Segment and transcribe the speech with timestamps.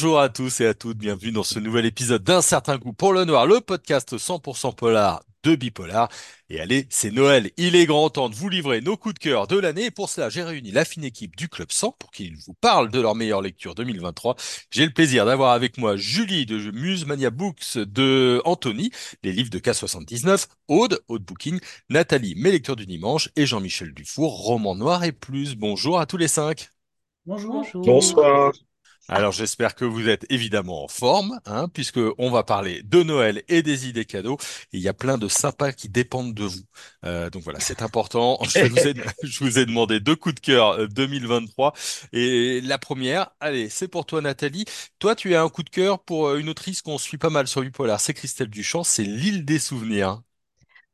[0.00, 3.12] Bonjour à tous et à toutes, bienvenue dans ce nouvel épisode d'un certain goût pour
[3.12, 6.08] le noir, le podcast 100% polar de Bipolar.
[6.50, 9.48] Et allez, c'est Noël, il est grand temps de vous livrer nos coups de cœur
[9.48, 9.86] de l'année.
[9.86, 12.92] Et pour cela, j'ai réuni la fine équipe du Club 100 pour qu'ils vous parlent
[12.92, 14.36] de leur meilleure lecture 2023.
[14.70, 18.92] J'ai le plaisir d'avoir avec moi Julie de Muse Mania Books de Anthony,
[19.24, 21.58] les livres de K79, Aude, Aude Booking,
[21.90, 25.56] Nathalie, mes lecteurs du dimanche et Jean-Michel Dufour, roman noir et plus.
[25.56, 26.68] Bonjour à tous les cinq.
[27.26, 27.66] Bonjour.
[27.74, 28.52] Bonsoir.
[29.10, 33.42] Alors j'espère que vous êtes évidemment en forme, hein, puisque on va parler de Noël
[33.48, 34.36] et des idées cadeaux.
[34.72, 36.60] Il y a plein de sympas qui dépendent de vous.
[37.06, 38.38] Euh, donc voilà, c'est important.
[38.44, 41.72] Je vous, ai, demandé deux coups de cœur 2023.
[41.72, 44.66] Euh, et la première, allez, c'est pour toi Nathalie.
[44.98, 47.48] Toi, tu as un coup de cœur pour euh, une autrice qu'on suit pas mal
[47.48, 50.20] sur Bipolar, c'est Christelle Duchamp, c'est L'île des souvenirs.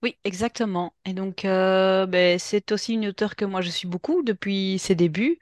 [0.04, 0.94] Oui, exactement.
[1.04, 5.38] Et donc, ben, c'est aussi une auteure que moi je suis beaucoup depuis ses débuts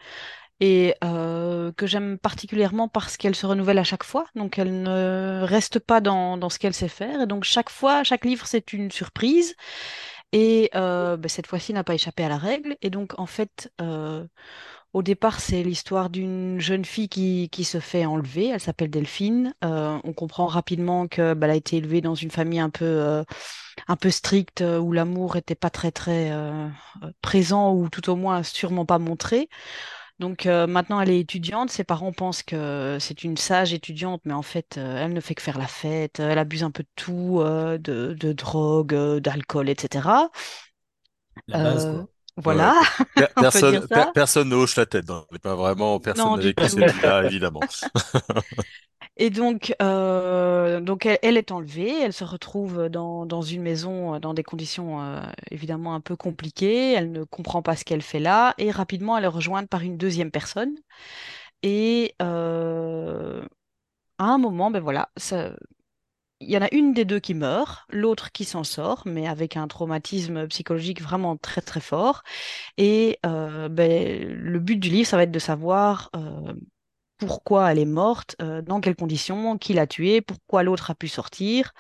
[0.62, 4.27] et euh, que j'aime particulièrement parce qu'elle se renouvelle à chaque fois.
[4.36, 7.22] Donc elle ne reste pas dans, dans ce qu'elle sait faire.
[7.22, 9.56] Et donc chaque fois, chaque livre, c'est une surprise.
[10.30, 12.77] Et euh, ben, cette fois-ci n'a pas échappé à la règle.
[12.80, 14.24] Et donc en fait, euh,
[14.92, 18.50] au départ, c'est l'histoire d'une jeune fille qui, qui, se fait enlever.
[18.50, 19.55] Elle s'appelle Delphine.
[19.62, 23.24] On comprend rapidement que bah, elle a été élevée dans une famille un peu
[23.88, 26.30] un peu stricte où l'amour était pas très très
[27.20, 29.48] présent ou tout au moins sûrement pas montré.
[30.23, 31.70] Donc euh, maintenant, elle est étudiante.
[31.70, 35.34] Ses parents pensent que c'est une sage étudiante, mais en fait, euh, elle ne fait
[35.34, 36.20] que faire la fête.
[36.20, 40.09] Elle abuse un peu de tout, euh, de, drogue, d'alcool, etc.
[41.48, 42.06] La base, quoi.
[42.37, 42.81] Voilà.
[43.34, 45.11] personne, personne ne hoche la tête.
[45.11, 45.25] Hein.
[45.42, 47.61] Pas vraiment personne avec qui là, évidemment.
[49.16, 54.18] Et donc, euh, donc elle, est enlevée, elle se retrouve dans, dans une maison, euh,
[54.18, 58.20] dans des conditions euh, évidemment un peu compliquées, elle ne comprend pas ce qu'elle fait
[58.20, 60.74] là, et rapidement elle est rejointe par une deuxième personne.
[61.62, 62.24] Et à
[64.18, 65.11] un moment, ben voilà,
[66.40, 69.56] il y en a une des deux qui meurt, l'autre qui s'en sort, mais avec
[69.56, 72.22] un traumatisme psychologique vraiment très très fort.
[72.78, 76.11] Et ben, le but du livre, ça va être de savoir
[77.27, 81.06] pourquoi elle est morte, euh, dans quelles conditions, qui l'a tuée, pourquoi l'autre a pu
[81.06, 81.72] sortir.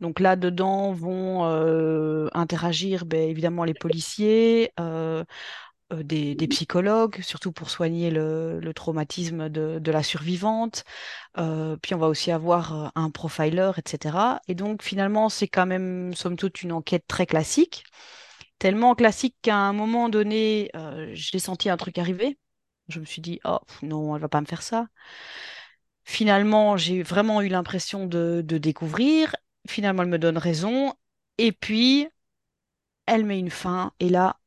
[0.00, 5.24] Donc là-dedans vont euh, interagir ben, évidemment les policiers, euh,
[5.92, 10.84] des, psychologues, surtout pour soigner le, traumatisme de, la survivante.
[11.34, 14.40] puis on va aussi avoir un profiler, etc.
[14.48, 17.84] Et donc finalement, c'est quand même, somme toute, une enquête très classique.
[18.58, 20.70] Tellement classique qu'à un moment donné,
[21.12, 22.38] j'ai senti un truc arriver.
[22.88, 24.88] Je me suis dit, oh non, elle va pas me faire ça.
[26.04, 29.34] Finalement, j'ai vraiment eu l'impression de, découvrir.
[29.68, 30.94] Finalement, elle me donne raison.
[31.38, 32.08] Et puis,
[33.06, 33.92] elle met une fin.
[34.00, 34.38] Et là,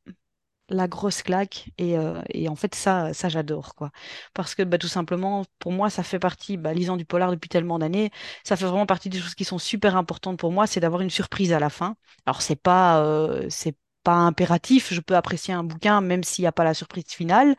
[0.70, 1.70] la grosse claque.
[1.78, 3.74] Et, euh, en fait, ça, ça j'adore.
[3.74, 3.90] quoi.
[4.34, 7.48] Parce que bah, tout simplement, pour moi, ça fait partie, bah, lisant du polar depuis
[7.48, 8.10] tellement d'années,
[8.44, 11.10] ça fait vraiment partie des choses qui sont super importantes pour moi, c'est d'avoir une
[11.10, 11.96] surprise à la fin.
[12.26, 16.48] Alors, c'est pas, euh, c'est pas impératif, je peux apprécier un bouquin même s'il n'y
[16.48, 17.56] a pas la surprise finale.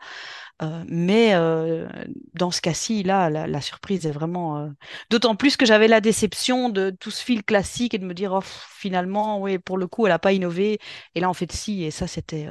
[0.62, 1.88] Euh, mais euh,
[2.34, 4.58] dans ce cas-ci, là, la, surprise est vraiment.
[4.58, 4.68] Euh,
[5.10, 8.32] d'autant plus que j'avais la déception de tout ce fil classique et de me dire,
[8.32, 10.78] oh, finalement, oui, pour le coup, elle n'a pas innové.
[11.14, 11.82] Et là, en fait, si.
[11.84, 12.48] Et ça, c'était.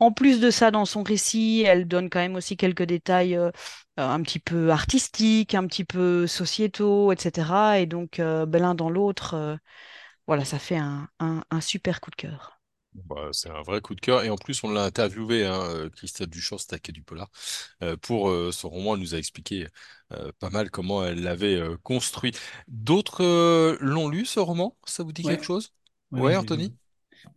[0.00, 3.38] En plus de ça, dans son récit, elle donne quand même aussi quelques détails
[3.96, 7.80] un petit peu artistiques, un petit peu sociétaux, etc.
[7.80, 9.58] Et donc, ben, l'un dans l'autre,
[10.26, 12.57] voilà, ça fait un super coup de cœur.
[12.94, 14.24] Bah, c'est un vrai coup de cœur.
[14.24, 17.30] Et en plus, on l'a interviewé, hein, euh, Christelle Duchamp, Stacké du Polar,
[17.82, 18.94] euh, pour euh, son roman.
[18.94, 19.66] Elle nous a expliqué
[20.38, 22.32] pas mal comment elle l'avait construit.
[22.66, 24.74] D'autres l'ont lu, ce roman?
[24.86, 25.74] Ça vous dit quelque chose?
[26.12, 26.74] Ouais, Anthony?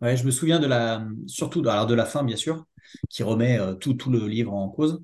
[0.00, 2.64] Ouais, je me souviens de la, surtout de, alors de la fin, bien sûr,
[3.10, 5.02] qui remet tout, tout le livre en cause.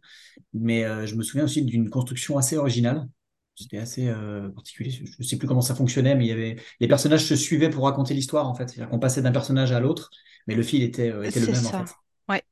[0.55, 3.07] Mais je me souviens aussi d'une construction assez originale.
[3.55, 4.11] C'était assez
[4.55, 4.91] particulier.
[4.91, 7.69] Je ne sais plus comment ça fonctionnait, mais il y avait les personnages se suivaient
[7.71, 8.69] pour raconter l'histoire en fait.
[8.69, 10.11] C'est-à-dire qu'on passait d'un personnage à l'autre
[10.49, 11.95] mais le fil était, euh, était le même en fait.
[12.29, 12.43] Ouais.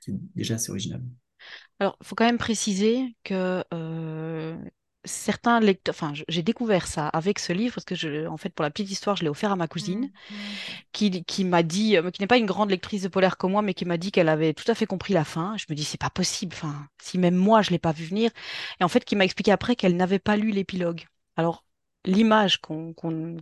[0.00, 1.02] C'est déjà assez original.
[1.78, 4.56] Alors, il faut quand même préciser que euh,
[5.04, 8.62] certains lecteurs, enfin, j'ai découvert ça avec ce livre parce que, je, en fait, pour
[8.62, 10.38] la petite histoire, je l'ai offert à ma cousine, mmh, mmh.
[10.92, 13.60] qui, qui m'a dit, euh, qui n'est pas une grande lectrice de polaire comme moi,
[13.60, 15.54] mais qui m'a dit qu'elle avait tout à fait compris la fin.
[15.58, 16.54] Je me dis, c'est pas possible.
[16.54, 18.30] Enfin, si même moi, je l'ai pas vu venir,
[18.80, 21.04] et en fait, qui m'a expliqué après qu'elle n'avait pas lu l'épilogue.
[21.36, 21.65] Alors,
[22.06, 22.94] l'image qu'on,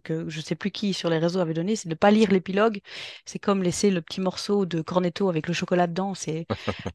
[0.03, 2.31] que je sais plus qui sur les réseaux avait donné, c'est de ne pas lire
[2.31, 2.81] l'épilogue.
[3.25, 6.15] C'est comme laisser le petit morceau de cornetto avec le chocolat dedans.
[6.15, 6.47] C'est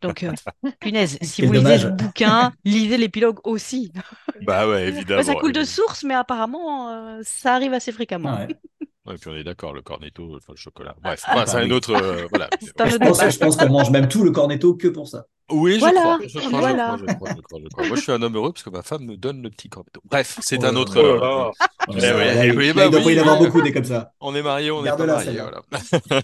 [0.01, 0.33] donc euh,
[0.79, 1.17] punaise.
[1.21, 3.91] Si vous lisez le bouquin, lisez l'épilogue aussi.
[4.41, 5.23] Bah ouais, évidemment.
[5.23, 8.35] ça coule de source, mais apparemment, euh, ça arrive assez fréquemment.
[8.37, 8.47] Ouais.
[9.09, 10.95] Ouais, puis on est d'accord, le cornetto, le chocolat.
[11.01, 11.91] Bref, ah, c'est un autre.
[11.95, 12.47] Euh, voilà.
[12.61, 15.25] je, pense, je pense qu'on mange même tout le cornetto que pour ça.
[15.51, 16.85] Oui, je Voilà, crois, je crois, je voilà.
[16.85, 17.87] crois, je crois, je crois, je crois.
[17.87, 19.99] Moi, je suis un homme heureux parce que ma femme me donne le petit cornetto.
[20.05, 21.01] Bref, c'est Oh un autre.
[21.01, 21.51] Oh.
[21.87, 21.95] Oh il-
[22.55, 24.13] oui, là, bah il doit pas oui, y en avoir beaucoup des comme ça.
[24.21, 25.61] On est mariés, on pas Garde-la, mariés, voilà.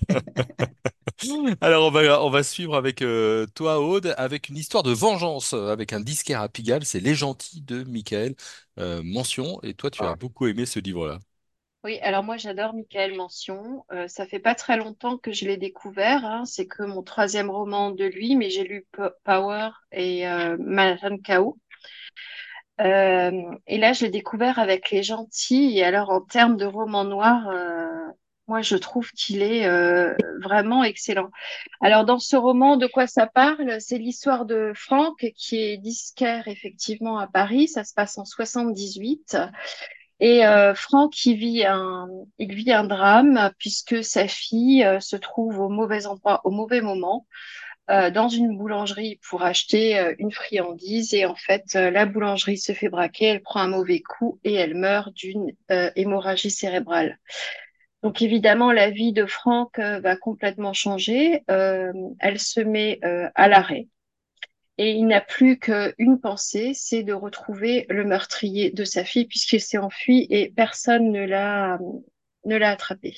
[1.62, 5.54] Alors, on va, on va suivre avec euh, toi, Aude, avec une histoire de vengeance,
[5.54, 8.36] euh, avec un disquaire à Pigalle, c'est Les Gentils de Michael
[8.80, 9.60] euh, Mention.
[9.64, 10.16] Et toi, tu as Ah.
[10.16, 11.20] beaucoup aimé ce livre-là.
[11.86, 13.86] Oui, alors moi j'adore Michael Mention.
[13.92, 16.26] Euh, ça fait pas très longtemps que je l'ai découvert.
[16.26, 16.44] hein.
[16.44, 18.88] C'est que mon troisième roman de lui, mais j'ai lu
[19.24, 21.60] Power et euh, Manhattan Chaos.
[22.82, 23.32] Euh,
[23.68, 25.78] et là, je l'ai découvert avec Les Gentils.
[25.78, 27.86] Et alors, en termes de roman noir, euh,
[28.48, 29.68] moi, je trouve qu'il est
[30.42, 31.30] vraiment excellent.
[31.82, 33.80] Alors, dans ce roman, de quoi ça parle?
[33.80, 37.68] C'est l'histoire de Franck, qui est disquaire, effectivement, à Paris.
[37.68, 39.38] Ça se passe en 78.
[40.20, 42.08] Et euh, Franck, vit un,
[42.38, 46.82] il vit un drame, puisque sa fille euh, se trouve au mauvais endroit, au mauvais
[46.82, 47.28] moment
[47.92, 52.72] euh, dans une boulangerie pour acheter euh, une friandise et en fait la boulangerie se
[52.72, 57.20] fait braquer, elle prend un mauvais coup et elle meurt d'une hémorragie cérébrale.
[58.02, 61.44] Donc évidemment la vie de Franck va complètement changer.
[61.48, 63.00] Elle se met
[63.36, 63.88] à l'arrêt
[64.78, 69.62] et il n'a plus qu'une pensée, c'est de retrouver le meurtrier de sa fille puisqu'il
[69.62, 71.80] s'est enfui et personne ne l'a
[72.46, 73.16] ne l'a attrapé.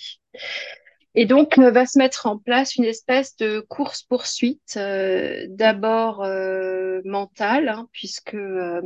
[1.20, 7.02] Et donc, euh, va se mettre en place une espèce de course-poursuite, euh, d'abord euh,
[7.06, 8.82] mentale, hein, puisque euh,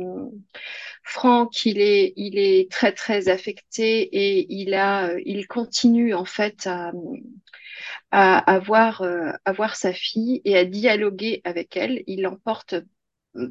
[1.02, 6.24] Franck, il est, il est très, très affecté et il a, euh, il continue en
[6.24, 6.92] fait à,
[8.10, 12.02] à, à voir, euh, à voir sa fille et à dialoguer avec elle.
[12.06, 12.74] Il l'emporte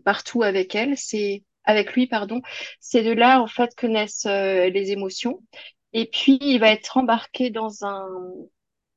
[0.05, 0.97] partout avec elle.
[0.97, 2.41] C'est avec lui, pardon.
[2.79, 5.41] C'est de là en fait que naissent euh, les émotions.
[5.93, 8.07] Et puis, il va être embarqué dans un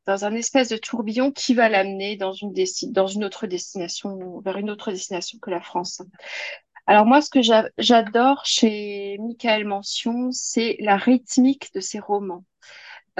[0.06, 2.52] dans un espèce de tourbillon qui va l'amener dans une
[2.92, 6.02] dans une autre destination, vers une autre destination que la France.
[6.86, 12.44] Alors moi, ce que j'a- j'adore chez Michael Mention, c'est la rythmique de ses romans.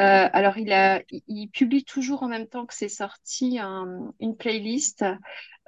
[0.01, 5.05] Euh, alors il publie toujours en même temps que c'est sorti un- une playlist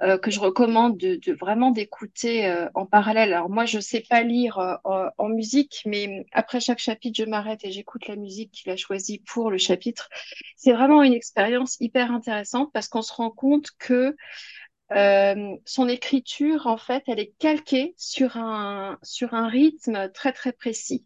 [0.01, 3.33] euh, que je recommande de, vraiment d'écouter euh, en parallèle.
[3.33, 7.71] Alors moi, je sais pas lire en, musique, mais après chaque chapitre, je m'arrête et
[7.71, 10.09] j'écoute la musique qu'il a choisie pour le chapitre.
[10.57, 14.15] C'est vraiment une expérience hyper intéressante parce qu'on se rend compte que
[15.65, 21.05] son écriture, en fait, elle est calquée sur un, sur un rythme très, très précis.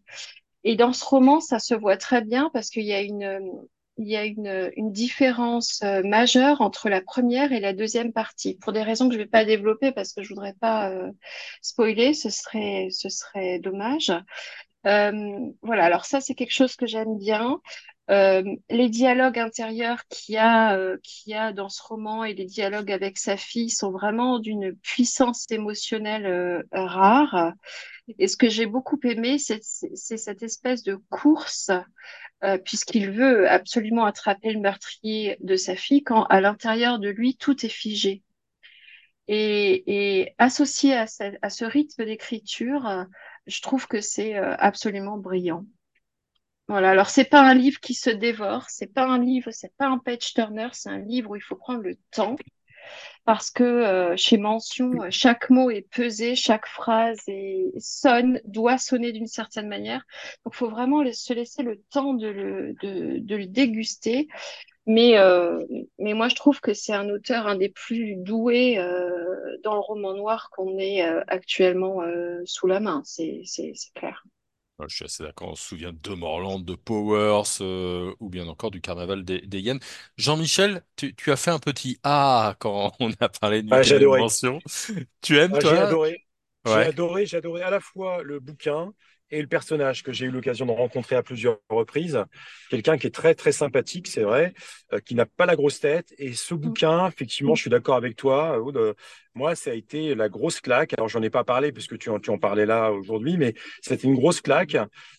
[0.64, 3.40] Et dans ce roman, ça se voit très bien parce qu'il y a une,
[3.98, 8.56] il y a une, une différence euh, majeure entre la première et la deuxième partie.
[8.56, 11.10] Pour des raisons que je ne vais pas développer parce que je voudrais pas euh,
[11.60, 14.12] spoiler, ce serait, ce serait dommage.
[14.86, 15.12] Euh,
[15.62, 17.60] voilà, alors ça, c'est quelque chose que j'aime bien.
[18.10, 20.98] Euh, les dialogues intérieurs qu'il y a, euh,
[21.34, 26.26] a dans ce roman et les dialogues avec sa fille sont vraiment d'une puissance émotionnelle
[26.26, 27.52] euh, rare.
[28.18, 31.70] Et ce que j'ai beaucoup aimé, c'est cette espèce de course,
[32.42, 37.36] euh, puisqu'il veut absolument attraper le meurtrier de sa fille, quand à l'intérieur de lui,
[37.36, 38.22] tout est figé.
[39.28, 43.06] Et, associé à ce, rythme d'écriture,
[43.46, 45.64] je trouve que c'est absolument brillant.
[46.72, 49.88] Voilà, alors c'est pas un livre qui se dévore, c'est pas un livre, c'est pas
[49.88, 52.34] un page turner, c'est un livre où il faut prendre le temps
[53.26, 58.78] parce que euh, chez Mention, euh, chaque mot est pesé, chaque phrase est, sonne, doit
[58.78, 60.02] sonner d'une certaine manière.
[60.46, 64.28] Donc, il faut vraiment se laisser le temps de le, déguster.
[64.86, 65.62] Mais, euh,
[65.98, 68.76] mais moi, je trouve que c'est un auteur un des plus doués
[69.62, 72.00] dans le roman noir qu'on ait actuellement
[72.46, 73.02] sous la main.
[73.04, 73.42] C'est
[73.94, 74.24] clair.
[74.82, 75.50] Ouais, Je suis assez d'accord.
[75.50, 79.60] On se souvient de Morland, de Powers, euh, ou bien encore du Carnaval des, des
[79.60, 79.80] Hyènes.
[80.16, 83.98] Jean-Michel, tu, tu as fait un petit ah quand on a parlé de Ah, j'ai.
[85.22, 85.78] Tu aimes, Ah, j'ai toi?
[85.78, 86.26] adoré.
[86.64, 88.92] J'ai adoré, j'ai adoré à la fois le bouquin
[89.32, 92.22] et le personnage que j'ai eu l'occasion de rencontrer à plusieurs reprises.
[92.70, 94.52] Quelqu'un qui est très, très sympathique, c'est vrai,
[94.92, 96.14] euh, qui n'a pas la grosse tête.
[96.18, 98.76] Et ce bouquin, effectivement, je suis d'accord avec toi, Aude.
[98.76, 98.94] euh,
[99.34, 100.94] Moi, ça a été la grosse claque.
[100.94, 104.06] Alors, j'en ai pas parlé puisque tu en, tu en parlais là aujourd'hui, mais c'était
[104.06, 104.76] une grosse claque.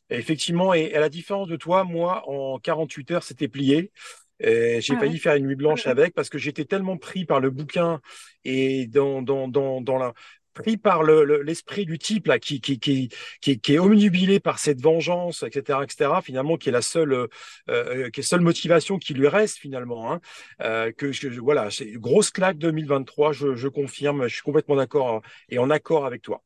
[0.09, 3.91] Et effectivement, et à la différence de toi, moi, en 48 heures, c'était plié.
[4.39, 7.49] J'ai Ah failli faire une nuit blanche avec parce que j'étais tellement pris par le
[7.49, 8.01] bouquin
[8.43, 10.13] et dans, dans, dans, dans la,
[10.53, 13.09] pris par le, le- l'esprit du type là qui qui qui
[13.41, 17.13] qui, est- qui est omnubilé par cette vengeance etc etc finalement qui est la seule
[17.13, 17.27] euh,
[17.69, 20.21] euh, qui est seule motivation qui lui reste finalement hein,
[20.61, 24.75] euh, que je, voilà c'est une grosse claque 2023 je, je confirme je suis complètement
[24.75, 26.43] d'accord et en accord avec toi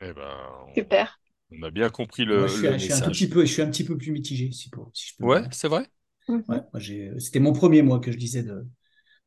[0.00, 1.08] Eh ben, on, Super.
[1.52, 3.44] on a bien compris Moi, le, je suis, le je suis un tout petit peu,
[3.46, 5.88] je suis un petit peu plus mitigé, si, pour- si je peux Ouais, c'est vrai?
[6.28, 6.44] Mhm.
[6.48, 8.66] Ouais, moi, j'ai, c'était mon premier mois que je lisais de,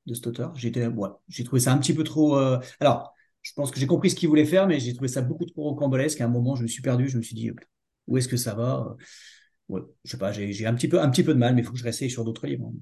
[0.07, 0.55] de cet auteur.
[0.55, 2.37] J'étais, ouais, j'ai trouvé ça un petit peu trop.
[2.37, 3.15] euh, Alors,
[3.47, 5.63] je pense que j'ai compris ce qu'il voulait faire, mais j'ai trouvé ça beaucoup trop
[5.63, 6.19] rocambolesque.
[6.19, 7.49] À un moment, je me suis perdu, je me suis dit,
[8.07, 8.97] où est-ce que ça va
[9.69, 11.63] ouais, Je sais pas, j'ai un petit, peu, un petit peu de mal, mais il
[11.63, 12.73] faut que je réessaye sur d'autres livres.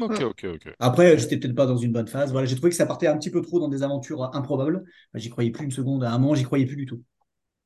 [0.00, 0.74] Ok, ok, ok.
[0.78, 2.30] Après, j'étais peut-être pas dans une bonne phase.
[2.30, 4.84] Voilà, j'ai trouvé que ça partait un petit peu trop dans des aventures improbables.
[5.14, 6.04] J'y croyais plus une seconde.
[6.04, 7.02] À un moment, j'y croyais plus du tout.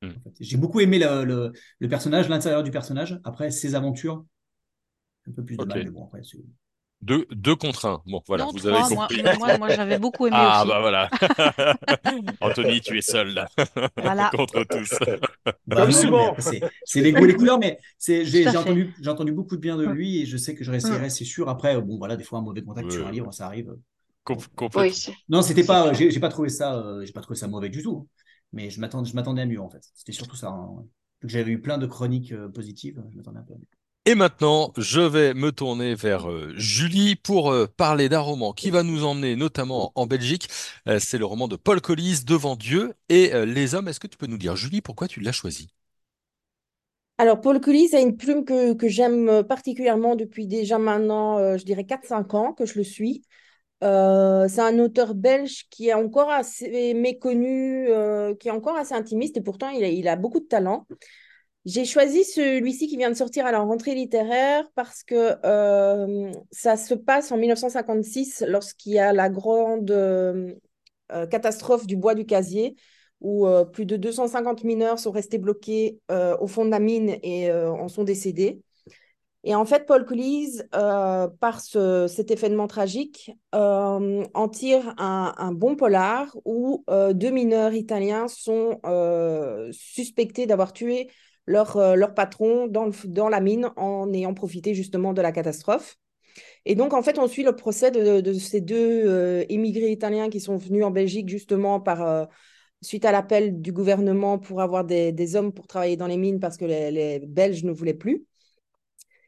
[0.01, 0.13] Hmm.
[0.39, 3.19] J'ai beaucoup aimé le, le, personnage, l'intérieur du personnage.
[3.23, 4.25] Après, ses aventures,
[5.27, 6.21] un peu plus de mal, mais bon, après,
[7.01, 8.01] deux, deux contre un.
[8.05, 9.23] Bon, voilà, vous avez compris.
[9.39, 10.69] Moi, moi, j'avais beaucoup aimé ah, aussi.
[10.69, 11.09] bah voilà.
[12.41, 13.47] Anthony, tu es seul là.
[13.97, 14.29] Voilà.
[14.35, 14.93] contre tous.
[15.67, 15.87] Bah,
[16.85, 20.21] c'est les goûts et les couleurs, mais j'ai entendu, entendu beaucoup de bien de lui
[20.21, 21.49] et je sais que je réessayerai, c'est sûr.
[21.49, 23.75] Après, bon, voilà, des fois, un mauvais contact sur un livre, ça arrive.
[25.29, 28.07] non, c'était pas, j'ai pas trouvé ça, euh, j'ai pas trouvé ça mauvais du tout.
[28.53, 29.83] Mais je m'attendais à mieux en fait.
[29.95, 30.49] C'était surtout ça.
[30.49, 30.85] Hein.
[31.23, 33.01] J'avais eu plein de chroniques euh, positives.
[33.09, 33.67] Je m'attendais un peu à mieux.
[34.07, 38.71] Et maintenant, je vais me tourner vers euh, Julie pour euh, parler d'un roman qui
[38.71, 40.49] va nous emmener notamment en Belgique.
[40.87, 43.87] Euh, c'est le roman de Paul Collis, Devant Dieu et les hommes.
[43.87, 45.67] Est-ce que tu peux nous dire, Julie, pourquoi tu l'as choisi?
[47.19, 52.35] Alors, Paul Collis a une plume que, j'aime particulièrement depuis déjà maintenant, je dirais 4-5
[52.35, 53.21] ans que je le suis.
[53.81, 57.87] c'est un auteur belge qui est encore assez méconnu,
[58.39, 60.87] qui est encore assez intimiste et pourtant il a beaucoup de talent.
[61.65, 66.75] J'ai choisi celui-ci qui vient de sortir à la rentrée littéraire parce que euh, ça
[66.75, 70.55] se passe en 1956 lorsqu'il y a la grande euh,
[71.11, 72.75] euh, catastrophe du bois du casier
[73.19, 77.87] où plus de 250 mineurs sont restés bloqués au fond de la mine et en
[77.87, 78.63] sont décédés.
[79.43, 86.83] Et en fait, Paul Coolise, par cet événement tragique, en tire un, bon polar où
[87.13, 88.81] deux mineurs italiens sont
[89.71, 91.07] suspectés d'avoir tué
[91.45, 95.97] leur, euh, leur patron dans, dans la mine en ayant profité justement de la catastrophe.
[96.65, 100.39] Et donc, en fait, on suit le procès de, ces deux euh, émigrés italiens qui
[100.39, 102.25] sont venus en Belgique justement par, euh,
[102.81, 106.39] suite à l'appel du gouvernement pour avoir des, des, hommes pour travailler dans les mines
[106.39, 108.25] parce que les, Belges ne voulaient plus.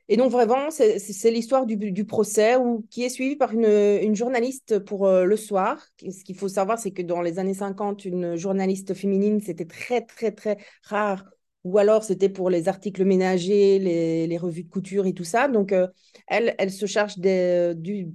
[0.09, 4.15] Et donc, vraiment, c'est l'histoire du, du, procès où, qui est suivie par une, une
[4.15, 5.81] journaliste pour Le Soir.
[6.01, 10.01] Ce qu'il faut savoir, c'est que dans les années 50, une journaliste féminine, c'était très,
[10.01, 11.23] très, très rare
[11.63, 15.47] ou alors c'était pour les articles ménagers, les, revues de couture et tout ça.
[15.47, 15.87] Donc, euh,
[16.27, 18.09] elle, se charge du,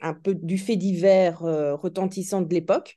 [0.00, 2.96] un peu du fait divers euh, retentissant de l'époque.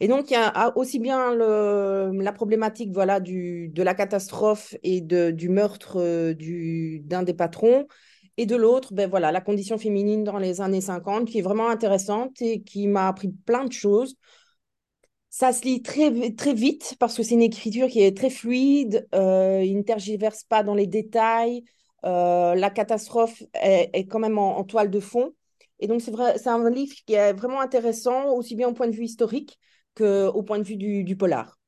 [0.00, 5.48] Et donc, il y a aussi bien la problématique voilà, de la catastrophe et du
[5.48, 6.34] meurtre euh,
[7.02, 7.86] d'un des patrons,
[8.38, 11.70] et de l'autre, ben voilà, la condition féminine dans les années 50, qui est vraiment
[11.70, 14.16] intéressante et qui m'a appris plein de choses.
[15.38, 19.06] Ça se lit très, très vite parce que c'est une écriture qui est très fluide,
[19.14, 21.62] euh, il ne tergiverse pas dans les détails,
[22.06, 25.34] euh, la catastrophe est, quand même en, toile de fond.
[25.78, 28.88] Et donc, c'est vrai, c'est un livre qui est vraiment intéressant, aussi bien au point
[28.88, 29.58] de vue historique
[29.94, 31.58] qu'au point de vue du, polar.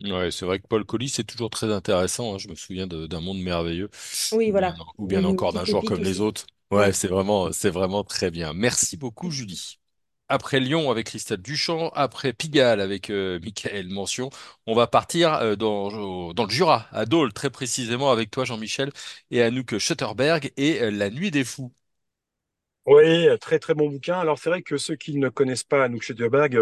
[0.00, 2.34] Ouais, c'est vrai que Paul Collis, c'est toujours très intéressant.
[2.34, 2.38] Hein.
[2.38, 3.90] Je me souviens d'un monde merveilleux.
[4.30, 4.76] Oui, voilà.
[4.96, 6.46] ou bien encore d'un jour comme les autres.
[6.70, 8.52] Ouais, c'est vraiment, c'est vraiment très bien.
[8.52, 9.80] Merci beaucoup, Julie
[10.28, 14.30] après Lyon avec Christelle Duchamp, après Pigalle avec euh, Michael Mention,
[14.66, 18.90] on va partir euh, dans, le Jura, à Dole, très précisément avec toi Jean-Michel,
[19.30, 21.72] et Anouk Schutterberg et euh, La Nuit des Fous.
[22.90, 24.18] Oui, très très bon bouquin.
[24.18, 26.58] Alors c'est vrai que ceux qui ne connaissent pas Anouk Schutterberg,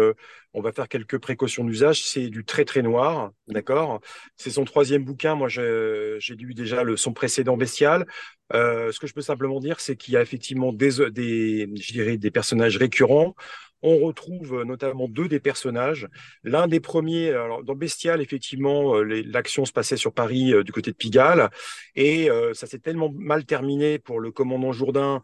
[0.53, 2.03] on va faire quelques précautions d'usage.
[2.03, 4.01] C'est du très très noir, d'accord?
[4.35, 5.35] C'est son troisième bouquin.
[5.35, 8.05] Moi, j'ai lu déjà le, son précédent Bestial.
[8.51, 12.17] ce que je peux simplement dire, c'est qu'il y a effectivement des, des, je dirais,
[12.17, 13.33] des personnages récurrents
[13.81, 16.07] on retrouve notamment deux des personnages.
[16.43, 20.71] L'un des premiers, alors dans Bestial, effectivement, euh, l'action se passait sur Paris euh, du
[20.71, 21.49] côté de Pigalle,
[21.95, 25.21] et euh, ça s'est tellement mal terminé pour le commandant Jourdain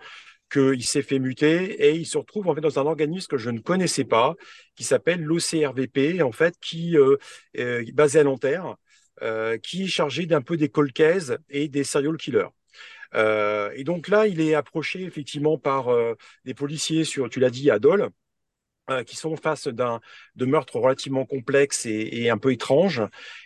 [0.53, 3.49] qu'il s'est fait muter et il se retrouve en fait dans un organisme que je
[3.49, 4.35] ne connaissais pas,
[4.75, 6.95] qui s'appelle l'OCRVP, en fait, qui
[7.55, 8.75] est basé à Nanterre,
[9.63, 12.49] qui est chargé d'un peu des colcaises et des serial killers.
[13.15, 15.89] et donc là, il est approché effectivement par
[16.45, 17.79] des policiers sur, tu l'as dit, à
[18.89, 20.01] euh, qui sont face d'un
[20.35, 23.01] de meurtres relativement complexes et, un peu étranges.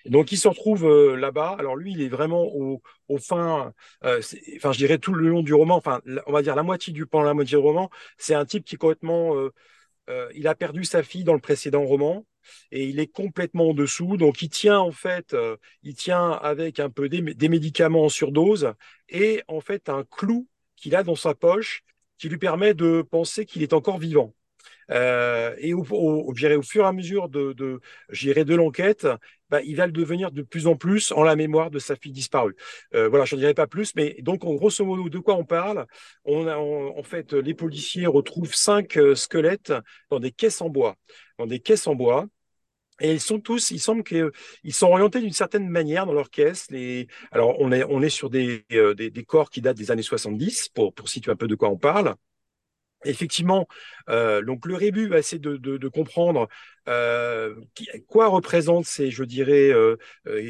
[0.06, 1.56] donc il se retrouve euh, là-bas.
[1.60, 3.72] Alors lui, il est vraiment au, au fin,
[4.04, 4.20] euh,
[4.56, 5.76] enfin je dirais tout le long du roman.
[5.76, 8.66] Enfin, on va dire la moitié du pendant la moitié du roman, c'est un type
[8.66, 9.36] qui est complètement,
[10.34, 12.26] il a perdu sa fille dans le précédent roman
[12.72, 14.18] et il est complètement en dessous.
[14.18, 15.36] Donc il tient en fait,
[15.84, 18.74] il tient avec un peu des, des médicaments en surdose
[19.10, 21.84] et en fait un clou qu'il a dans sa poche
[22.18, 24.34] qui lui permet de penser qu'il est encore vivant.
[24.92, 29.08] Euh, et au, fur et à mesure de, de, de l'enquête,
[29.50, 32.12] bah, il va le devenir de plus en plus en la mémoire de sa fille
[32.12, 32.56] disparue.
[32.94, 35.46] Euh, voilà, je n'en dirai pas plus, mais donc en grosso modo, de quoi on
[35.46, 35.86] parle?
[36.26, 39.74] On en, fait les policiers retrouvent cinq euh, squelettes
[40.10, 40.96] dans des caisses en bois,
[41.38, 42.26] dans des caisses en bois.
[43.00, 46.66] Et ils sont tous, il semble qu'ils sont orientés d'une certaine manière dans leur caisse.
[46.72, 47.08] Les...
[47.32, 50.70] Alors, on est, on est sur des, des, des, corps qui datent des années 70,
[50.70, 52.16] pour, pour situer un peu de quoi on parle.
[53.08, 53.68] Effectivement,
[54.10, 56.48] euh, donc le rébut va essayer de, comprendre
[56.88, 57.56] euh,
[58.08, 59.96] quoi représente ces, je dirais, euh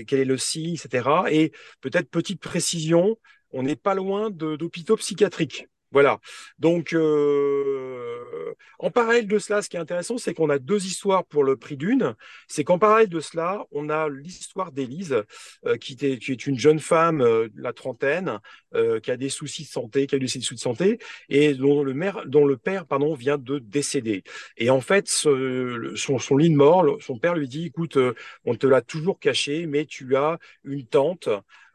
[0.08, 1.10] quel est le signe, etc.
[1.32, 3.18] Et peut-être petite précision,
[3.52, 5.68] on n'est pas loin d'hôpitaux psychiatriques.
[5.92, 6.20] Voilà.
[6.60, 11.26] Donc, euh, en parallèle de cela, ce qui est intéressant, c'est qu'on a deux histoires
[11.26, 12.16] pour le prix d'une.
[12.48, 15.24] C'est qu'en parallèle de cela, on a l'histoire d'Élise,
[15.66, 18.40] euh, qui, qui, est une jeune femme, euh, la trentaine,
[18.76, 21.54] euh, qui a des soucis de santé, qui a eu des soucis de santé, et
[21.54, 24.24] dont le, mère, dont le père pardon, vient de décéder.
[24.58, 28.14] Et en fait, ce, son, son lit de mort, son père lui dit, écoute, euh,
[28.46, 31.30] on te l'a toujours caché, mais tu as une tante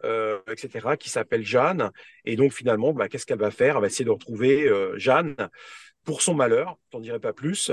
[0.05, 1.91] euh, etc., qui s'appelle Jeanne.
[2.25, 3.77] Et donc finalement, bah, qu'est-ce qu'elle va faire?
[3.77, 5.37] Elle va essayer de retrouver euh, Jeanne
[6.05, 7.71] pour son malheur, t'en dirai pas plus.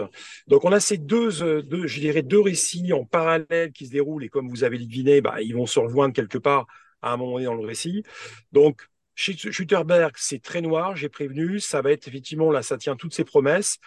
[0.48, 3.92] Donc on a ces deux, euh, deux, je dirais deux récits en parallèle qui se
[3.92, 6.68] déroulent et comme vous avez deviné, bah, ils vont se rejoindre quelque part
[7.02, 8.04] à un moment donné dans le récit.
[8.52, 13.14] Donc Schutterberg, c'est très noir, j'ai prévenu, ça va être effectivement là, ça tient toutes
[13.14, 13.78] ses promesses.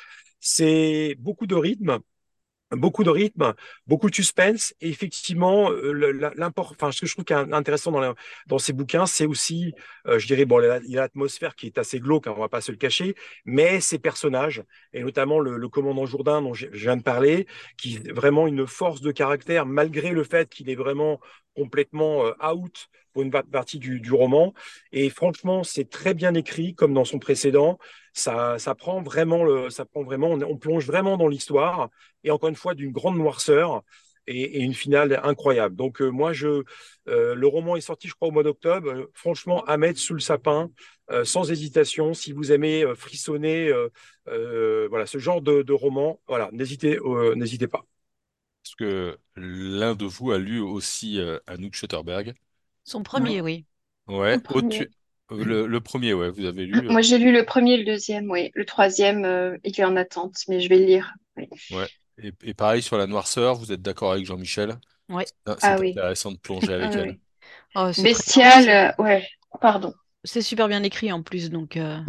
[0.41, 2.01] C'est beaucoup de rythme,
[2.73, 3.55] beaucoup de rythme,
[3.87, 4.75] beaucoup de suspense.
[4.81, 7.93] Et effectivement, euh, l'import, enfin, ce que je trouve intéressant
[8.47, 9.73] dans, ces bouquins, c'est aussi,
[10.07, 12.49] euh, je dirais, bon, il y a l'atmosphère qui est assez glauque, hein, on va
[12.49, 13.15] pas se le cacher,
[13.45, 14.63] mais ces personnages,
[14.93, 19.01] et notamment le, commandant Jourdain dont je, viens de parler, qui est vraiment une force
[19.01, 21.21] de caractère, malgré le fait qu'il est vraiment
[21.55, 24.55] complètement euh, out pour une partie du, du roman.
[24.93, 27.79] Et franchement, c'est très bien écrit, comme dans son précédent.
[28.15, 31.91] Ça, ça prend vraiment le, ça prend vraiment, on, on plonge vraiment dans l'histoire.
[32.25, 33.83] Et encore une fois, d'une grande noirceur
[34.27, 35.77] et, et, une finale incroyable.
[35.77, 36.63] Donc euh, moi, je,
[37.09, 38.89] euh, le roman est sorti, je crois, au mois d'octobre.
[38.89, 40.71] Euh, franchement, à mettre sous le sapin,
[41.11, 42.15] euh, sans hésitation.
[42.15, 43.73] Si vous aimez frissonner,
[44.27, 46.99] voilà, ce genre de, de roman, voilà, n'hésitez,
[47.37, 47.85] n'hésitez pas.
[48.65, 52.35] Est-ce que l'un de vous a lu aussi Anouk Schutterberg
[52.85, 53.67] Son premier, oui.
[54.07, 54.89] Ouais, le premier.
[55.31, 56.89] Le, le, premier, ouais, vous avez lu.
[56.89, 58.51] Moi, j'ai lu le premier et le deuxième, oui.
[58.55, 61.15] Le troisième, euh, il est en attente, mais je vais le lire.
[61.37, 61.49] Oui.
[61.71, 61.87] Ouais.
[62.23, 64.79] Et, et, pareil sur la noirceur, vous êtes d'accord avec Jean-Michel?
[65.09, 65.25] Oui.
[65.47, 65.91] C'est ah, oui.
[65.91, 67.11] intéressant de plonger avec ah, elle.
[67.11, 67.21] Oui.
[67.75, 69.27] Oh, Bestial, euh, ouais,
[69.61, 69.95] pardon.
[70.25, 71.77] C'est super bien écrit en plus, donc.
[71.77, 72.01] Euh...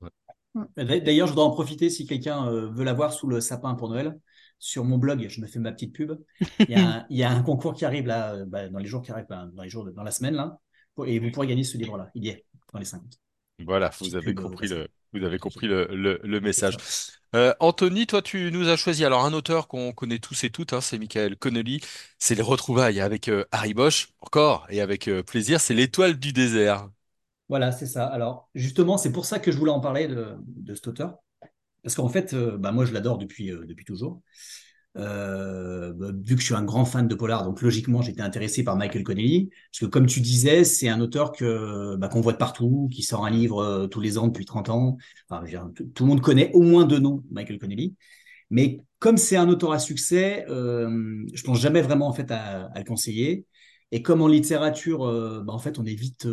[0.00, 1.00] Ouais.
[1.00, 3.88] D'ailleurs, je dois en profiter si quelqu'un euh, veut la voir sous le sapin pour
[3.88, 4.18] Noël
[4.58, 6.12] sur mon blog, je me fais ma petite pub.
[6.68, 8.86] Il y a un, il y a un concours qui arrive là, bah, dans les
[8.86, 10.58] jours qui arrivent, bah, dans les jours, de, dans la semaine là,
[11.06, 12.10] et vous pourrez gagner ce livre-là.
[12.14, 13.18] Il y est dans les 50.
[13.58, 16.76] Voilà, vous avez, compris le, vous avez compris le, le, le message.
[17.34, 20.72] Euh, Anthony, toi, tu nous as choisi alors un auteur qu'on connaît tous et toutes,
[20.74, 21.80] hein, c'est Michael Connelly.
[22.18, 26.32] C'est les retrouvailles avec euh, Harry Bosch, encore, et avec euh, plaisir, c'est l'étoile du
[26.34, 26.88] désert.
[27.48, 28.06] Voilà, c'est ça.
[28.06, 31.18] Alors, justement, c'est pour ça que je voulais en parler de, de cet auteur.
[31.86, 34.20] Parce qu'en fait, euh, bah, moi, je l'adore depuis, euh, toujours.
[34.96, 38.64] Euh, bah, vu que je suis un grand fan de polar, donc logiquement, j'étais intéressé
[38.64, 39.50] par Michael Connelly.
[39.70, 43.04] Parce que, comme tu disais, c'est un auteur que bah, qu'on voit de partout, qui
[43.04, 44.96] sort un livre tous les ans depuis 30 ans.
[45.28, 47.94] Tout le monde connaît au moins deux noms, Michael Connelly.
[48.50, 52.84] Mais comme c'est un auteur à succès, je pense jamais vraiment en fait à, le
[52.84, 53.46] conseiller.
[53.92, 55.04] Et comme en littérature,
[55.62, 56.26] fait, on est vite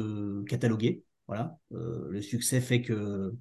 [0.48, 1.04] catalogué.
[1.28, 3.36] Voilà, le succès fait que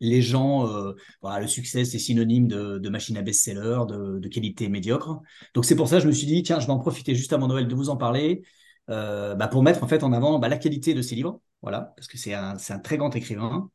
[0.00, 5.20] les gens, euh, voilà, le succès, c'est synonyme de, machine à best-seller, de, qualité médiocre.
[5.54, 7.32] Donc c'est pour ça que je me suis dit, tiens, je vais en profiter juste
[7.32, 8.42] avant Noël de vous en parler,
[8.88, 11.92] euh, bah, pour mettre en fait en avant bah, la qualité de ces livres, voilà,
[11.96, 13.70] parce que c'est un, très grand écrivain.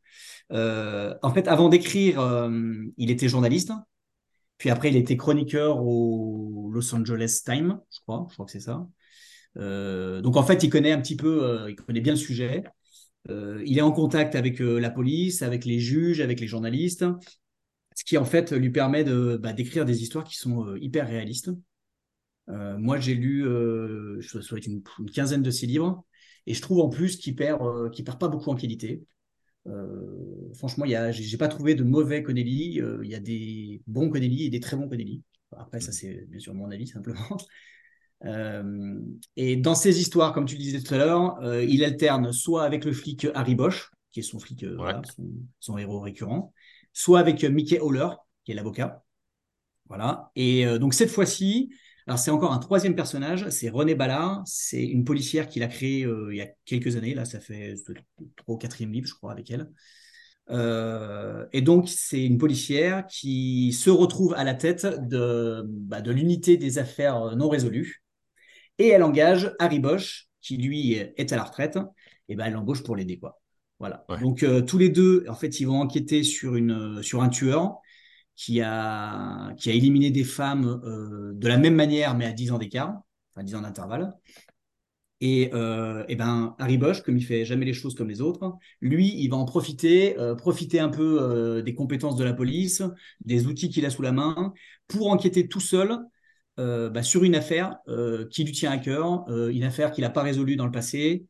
[0.52, 2.50] Euh, en fait, avant d'écrire,
[2.98, 3.72] il était journaliste,
[4.58, 8.60] puis après il était chroniqueur au Los Angeles Times, je crois, je crois que c'est
[8.60, 8.88] ça.
[9.56, 12.64] Donc en fait, il connaît un petit peu, il connaît bien le sujet.
[13.30, 17.06] Euh, il est en contact avec euh, la police, avec les juges, avec les journalistes,
[17.96, 21.08] ce qui en fait lui permet de bah, d'écrire des histoires qui sont euh, hyper
[21.08, 21.52] réalistes.
[22.48, 26.06] Moi, j'ai lu, je souhaite une, une, quinzaine de ses livres,
[26.46, 29.04] et je trouve en plus qu'il perd, qu'il perd pas beaucoup en qualité.
[30.54, 32.80] franchement, a, j'ai pas trouvé de mauvais Connelly.
[33.04, 35.24] il y a des bons Connelly et des très bons Connelly.
[35.58, 37.18] Après, ça c'est bien sûr mon avis simplement.
[38.24, 39.00] Euh,
[39.36, 42.86] et dans ces histoires, comme tu disais tout à l'heure, euh, il alterne soit avec
[42.86, 44.76] le flic Harry Bosch, qui est son flic, euh, ouais.
[44.78, 45.28] voilà, son,
[45.60, 46.54] son, héros récurrent,
[46.94, 48.10] soit avec Mickey Howler,
[48.44, 49.04] qui est l'avocat.
[49.88, 50.32] Voilà.
[50.36, 51.70] Et donc cette fois-ci,
[52.08, 56.08] alors c'est encore un troisième personnage, c'est René Ballard, c'est une policière qu'il a créée
[56.32, 57.76] il y a quelques années, là ça fait
[58.36, 59.70] trois ou quatrième livre, je crois, avec elle.
[60.50, 66.12] Euh, et donc, c'est une policière qui se retrouve à la tête de, bah, de
[66.12, 68.05] l'unité des affaires non résolues
[68.78, 71.80] et elle engage Harry Bosch, qui lui est à la retraite,
[72.30, 73.40] et ben elle l'embauche pour l'aider quoi.
[73.80, 74.06] Voilà.
[74.10, 74.20] Ouais.
[74.20, 77.78] Donc euh, tous les deux, en fait, ils vont enquêter sur une sur un tueur
[78.36, 80.82] qui a, qui a éliminé des femmes
[81.34, 83.02] de la même manière, mais à 10 ans d'écart,
[83.34, 84.14] enfin 10 ans d'intervalle.
[85.22, 89.16] Et, et, ben Harry Bosch, comme il fait jamais les choses comme les autres, lui,
[89.18, 92.84] il va en profiter, profiter un peu des compétences de la police,
[93.24, 94.54] des outils qu'il a sous la main,
[94.90, 95.98] pour enquêter tout seul
[96.58, 97.78] bah, sur une affaire
[98.32, 101.26] qui lui tient à cœur, une affaire qu'il n'a pas résolue dans le passé,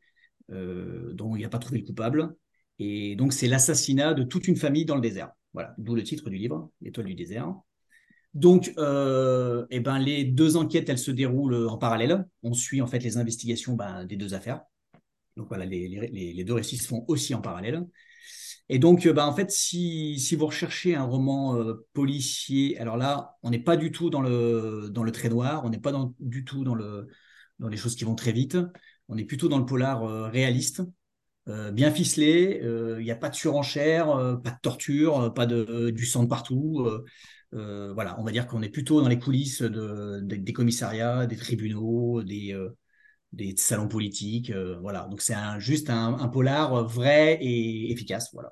[0.49, 2.35] dont il n'a pas trouvé le coupable.
[2.79, 5.31] Et donc, c'est l'assassinat de toute une famille dans le désert.
[5.53, 7.53] Voilà, d'où le titre du livre, L'étoile du désert.
[8.33, 12.27] Donc, euh, eh ben, les deux enquêtes, elles se déroulent en parallèle.
[12.43, 14.61] On suit en fait les investigations ben, des deux affaires.
[15.37, 17.85] Donc voilà, les, deux récits se font aussi en parallèle.
[18.69, 23.51] Et donc, ben, en fait, si, vous recherchez un roman euh, policier, alors là, on
[23.51, 26.63] n'est pas du tout dans le, dans le trait noir, on n'est pas du tout
[26.63, 27.07] dans, le,
[27.59, 28.57] dans les choses qui vont très vite.
[29.07, 30.81] On est plutôt dans le polar euh, réaliste,
[31.47, 34.07] euh, bien ficelé, il n'y a pas de surenchère,
[34.43, 36.87] pas de torture, pas de, du sang de partout.
[37.51, 42.23] voilà, on va dire qu'on est plutôt dans les coulisses de, des commissariats, des tribunaux,
[42.23, 42.55] des,
[43.33, 44.51] des salons politiques.
[44.81, 48.29] voilà, donc c'est un, juste un, un, polar vrai et efficace.
[48.33, 48.51] Voilà.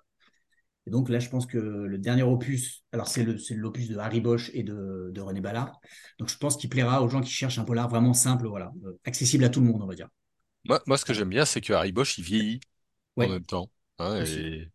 [0.85, 4.51] Et donc là, je pense que le dernier opus, alors c'est l'opus de Harry Bosch
[4.53, 5.79] et de, de René Ballard.
[6.19, 8.71] Donc je pense qu'il plaira aux gens qui cherchent un polar vraiment simple, voilà,
[9.05, 10.09] accessible à tout le monde, on va dire.
[10.65, 12.59] Moi, moi ce que j'aime bien, c'est que Harry Bosch, il vieillit
[13.17, 13.69] en même temps.
[13.99, 14.67] Hein, et...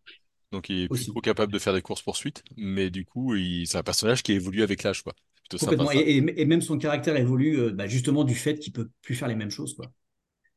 [0.50, 3.66] Donc il est plus trop capable de faire des courses poursuites, mais du coup, il...
[3.66, 5.14] c'est un personnage qui évolue avec l'âge, quoi.
[5.50, 5.90] Complètement.
[5.92, 9.28] et, et, même son caractère évolue euh, bah, justement du fait qu'il peut plus faire
[9.28, 9.90] les mêmes choses, quoi.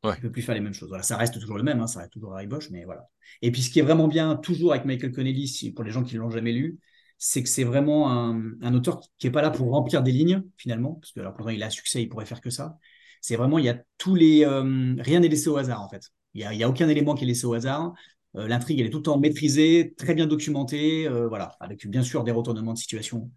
[0.04, 0.14] Ouais.
[0.18, 0.90] Il peut plus faire les mêmes choses.
[0.90, 3.08] Voilà, ça reste toujours le même, hein, ça reste toujours Harry Bosch, mais voilà.
[3.42, 6.16] Et puis ce qui est vraiment bien, toujours avec Michael Connelly, pour les gens qui
[6.16, 6.80] l'ont jamais lu,
[7.20, 10.44] c'est que c'est vraiment un, un, auteur qui est pas là pour remplir des lignes
[10.58, 12.80] finalement, parce que alors pourtant il a un succès, il pourrait faire que ça.
[13.22, 16.10] C'est vraiment il y a tous les euh, rien n'est laissé au hasard en fait.
[16.34, 17.94] Il y a, aucun élément qui est laissé au hasard.
[18.36, 22.04] Euh, L'intrigue, elle est tout le temps maîtrisée, très bien documentée, euh, voilà, avec bien
[22.04, 23.30] sûr des retournements de situation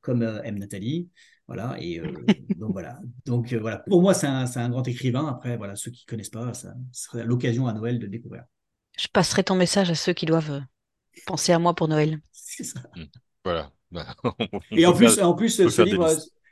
[0.00, 0.58] comme euh, M.
[0.58, 1.08] Nathalie.
[1.46, 2.12] Voilà, et euh,
[2.56, 2.98] donc voilà.
[3.26, 5.26] Donc voilà, pour moi, c'est un, un, grand écrivain.
[5.26, 8.44] Après, voilà, ceux qui ne connaissent pas, ça serait l'occasion à Noël de découvrir.
[8.98, 10.62] Je passerai ton message à ceux qui doivent
[11.26, 12.20] penser à moi pour Noël.
[12.32, 12.80] C'est ça.
[12.94, 13.02] Mmh.
[13.44, 13.72] Voilà.
[14.70, 16.08] et en plus, en plus, ce livre,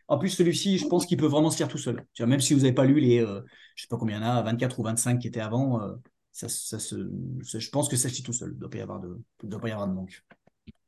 [0.08, 2.04] en plus, celui-ci, je pense qu'il peut vraiment se lire tout seul.
[2.18, 3.42] Même si vous n'avez pas lu les, euh,
[3.74, 5.94] je sais pas combien il y en a, 24 ou 25 qui étaient avant, euh,
[6.32, 6.96] ça, ça, se,
[7.42, 8.50] je pense que celle-ci tout seul.
[8.52, 10.24] Il ne doit pas y avoir de, doit pas y avoir de manque.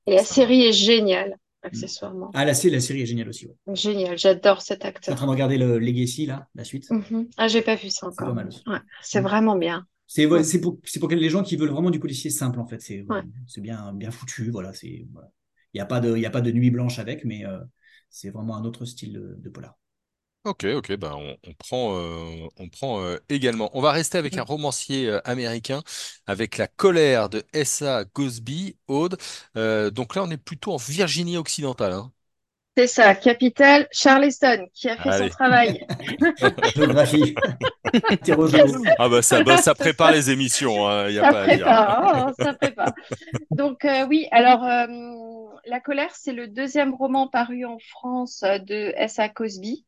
[0.07, 2.31] Et la série est géniale, accessoirement.
[2.35, 3.47] Ah, la, la série est géniale aussi.
[3.47, 3.75] Ouais.
[3.75, 5.03] Génial, j'adore cet acteur.
[5.03, 7.27] Tu es en train de regarder le Legacy, là, la suite mm -hmm.
[7.37, 8.17] Ah, j'ai pas vu ça encore.
[8.19, 8.63] C'est pas mal aussi.
[8.67, 9.25] Ouais, c'est mmh.
[9.25, 9.87] vraiment bien.
[10.07, 12.81] C'est ouais, pour, pour les gens qui veulent vraiment du policier simple, en fait.
[12.81, 14.51] C'est bien, bien foutu.
[14.51, 15.07] Voilà, c'est.
[15.13, 15.29] Voilà.
[15.73, 17.61] Il n'y a, pas de, y a pas de nuit blanche avec, mais euh,
[18.09, 19.80] c'est vraiment un autre style de, de polar.
[20.45, 23.71] Ok, ok, ben on, on prend, euh, on prend euh, également.
[23.77, 25.83] On va rester avec un romancier euh, américain,
[26.27, 28.05] avec la colère de S.A.
[28.07, 29.19] Gosby, Aude.
[29.55, 31.93] donc là, on est plutôt en Virginie occidentale.
[31.93, 32.11] Hein.
[32.77, 35.19] C'est ça, capitale Charleston, qui a fait Allez.
[35.19, 35.87] son travail.
[36.75, 37.37] Géographie.
[38.99, 41.91] ah bah ça, bah ça, prépare les émissions, il hein, n'y a ça pas prépare,
[41.91, 42.27] à dire.
[42.29, 42.95] hein, ça prépare.
[43.51, 44.65] Donc oui, alors
[45.67, 49.29] La colère, c'est le deuxième roman paru en France de S.A.
[49.29, 49.85] Cosby.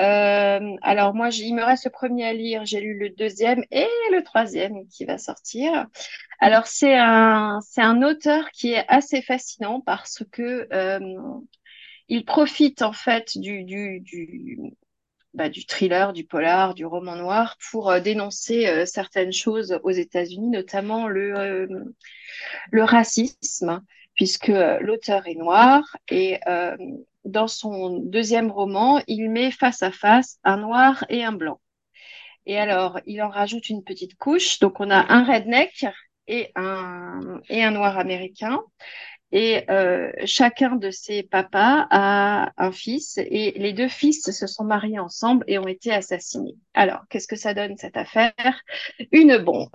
[0.00, 3.86] Euh, alors moi, il me reste le premier à lire, j'ai lu le deuxième et
[4.12, 5.86] le troisième qui va sortir.
[6.40, 11.00] Alors c'est un, c'est un auteur qui est assez fascinant parce que euh,
[12.08, 14.58] il profite en fait du, du, du,
[15.34, 19.90] bah, du thriller, du polar, du roman noir pour euh, dénoncer euh, certaines choses aux
[19.90, 21.66] États-Unis, notamment le, euh,
[22.70, 23.82] le racisme,
[24.14, 26.38] puisque l'auteur est noir et
[27.24, 31.60] dans son deuxième roman, il met face à face un noir et un blanc.
[32.46, 34.58] Et alors, il en rajoute une petite couche.
[34.60, 35.86] Donc, on a un redneck
[36.26, 38.60] et un, et un noir américain.
[39.36, 44.62] Et euh, chacun de ces papas a un fils et les deux fils se sont
[44.62, 46.54] mariés ensemble et ont été assassinés.
[46.72, 48.32] Alors, qu'est-ce que ça donne cette affaire?
[49.10, 49.72] Une bombe.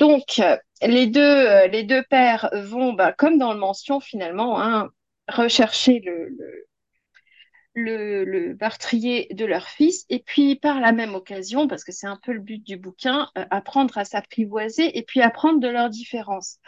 [0.00, 0.42] Donc,
[0.82, 4.90] les deux, les deux pères vont, bah, comme dans le mention finalement, hein,
[5.28, 6.66] rechercher le,
[8.60, 12.32] meurtrier de leur fils, et puis par la même occasion, parce que c'est un peu
[12.32, 16.58] le but du bouquin, euh, apprendre à s'apprivoiser et puis apprendre de leurs différences.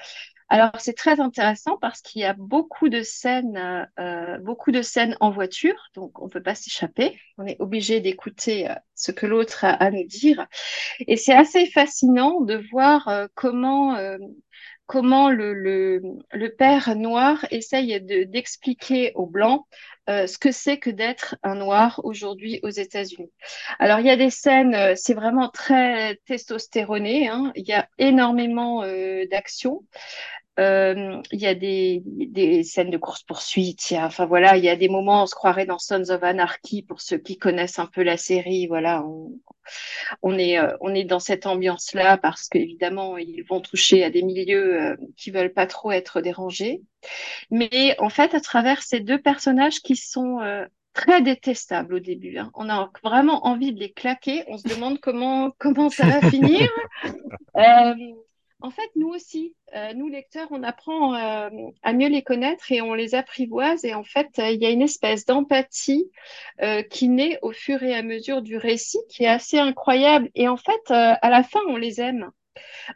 [0.50, 5.14] Alors c'est très intéressant parce qu'il y a beaucoup de scènes, euh, beaucoup de scènes
[5.20, 7.20] en voiture, donc on peut pas s'échapper.
[7.36, 10.46] On est obligé d'écouter euh, ce que l'autre a à nous dire,
[11.00, 13.96] et c'est assez fascinant de voir euh, comment
[14.88, 16.00] comment le,
[16.58, 19.64] père noir essaye d'expliquer aux blancs
[20.08, 23.30] euh, ce que c'est que d'être un noir aujourd'hui aux États-Unis.
[23.78, 27.86] Alors, il y a des scènes, euh, c'est vraiment très testostéroné, hein, il y a
[27.98, 29.84] énormément euh, d'action.
[30.58, 33.94] Euh, il y a des, des scènes de course-poursuite.
[33.96, 37.00] Enfin voilà, il y a des moments, on se croirait dans Sons of Anarchy pour
[37.00, 38.66] ceux qui connaissent un peu la série.
[38.66, 39.38] Voilà, on,
[40.22, 44.22] on est, euh, on est dans cette ambiance-là parce qu'évidemment, ils vont toucher à des
[44.22, 46.82] milieux euh, qui veulent pas trop être dérangés.
[47.50, 50.40] Mais en fait, à travers ces deux personnages qui sont
[50.92, 54.42] très détestables au début, hein, on a vraiment envie de les claquer.
[54.48, 56.68] On se demande comment, comment ça va finir.
[57.56, 57.94] Euh,
[58.60, 61.48] en fait, nous aussi, euh, nous lecteurs, on apprend euh,
[61.82, 63.84] à mieux les connaître et on les apprivoise.
[63.84, 66.10] Et en fait, euh, il y a une espèce d'empathie
[66.90, 70.28] qui naît au fur et à mesure du récit, qui est assez incroyable.
[70.34, 72.30] Et en fait, à la fin, on les aime.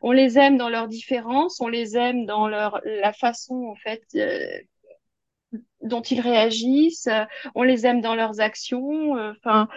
[0.01, 4.03] On les aime dans leurs différences, on les aime dans leur la façon en fait
[5.83, 9.17] dont ils réagissent, euh, on les aime dans leurs actions.
[9.17, 9.69] euh, Enfin,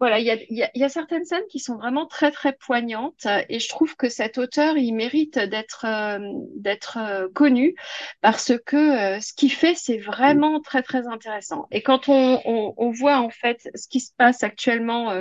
[0.00, 2.52] voilà, il y a, y a- y a certaines scènes qui sont vraiment très très
[2.52, 6.18] poignantes et je trouve que cet auteur, il mérite d'être euh,
[6.56, 6.98] d'être
[7.34, 7.74] connu
[8.20, 11.66] parce que ce qu'il fait, c'est vraiment très très intéressant.
[11.70, 15.12] Et quand on, on, on voit en fait ce qui se passe actuellement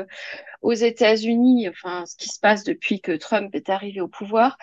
[0.61, 4.57] aux États-Unis, enfin ce qui se passe depuis que Trump est arrivé au pouvoir.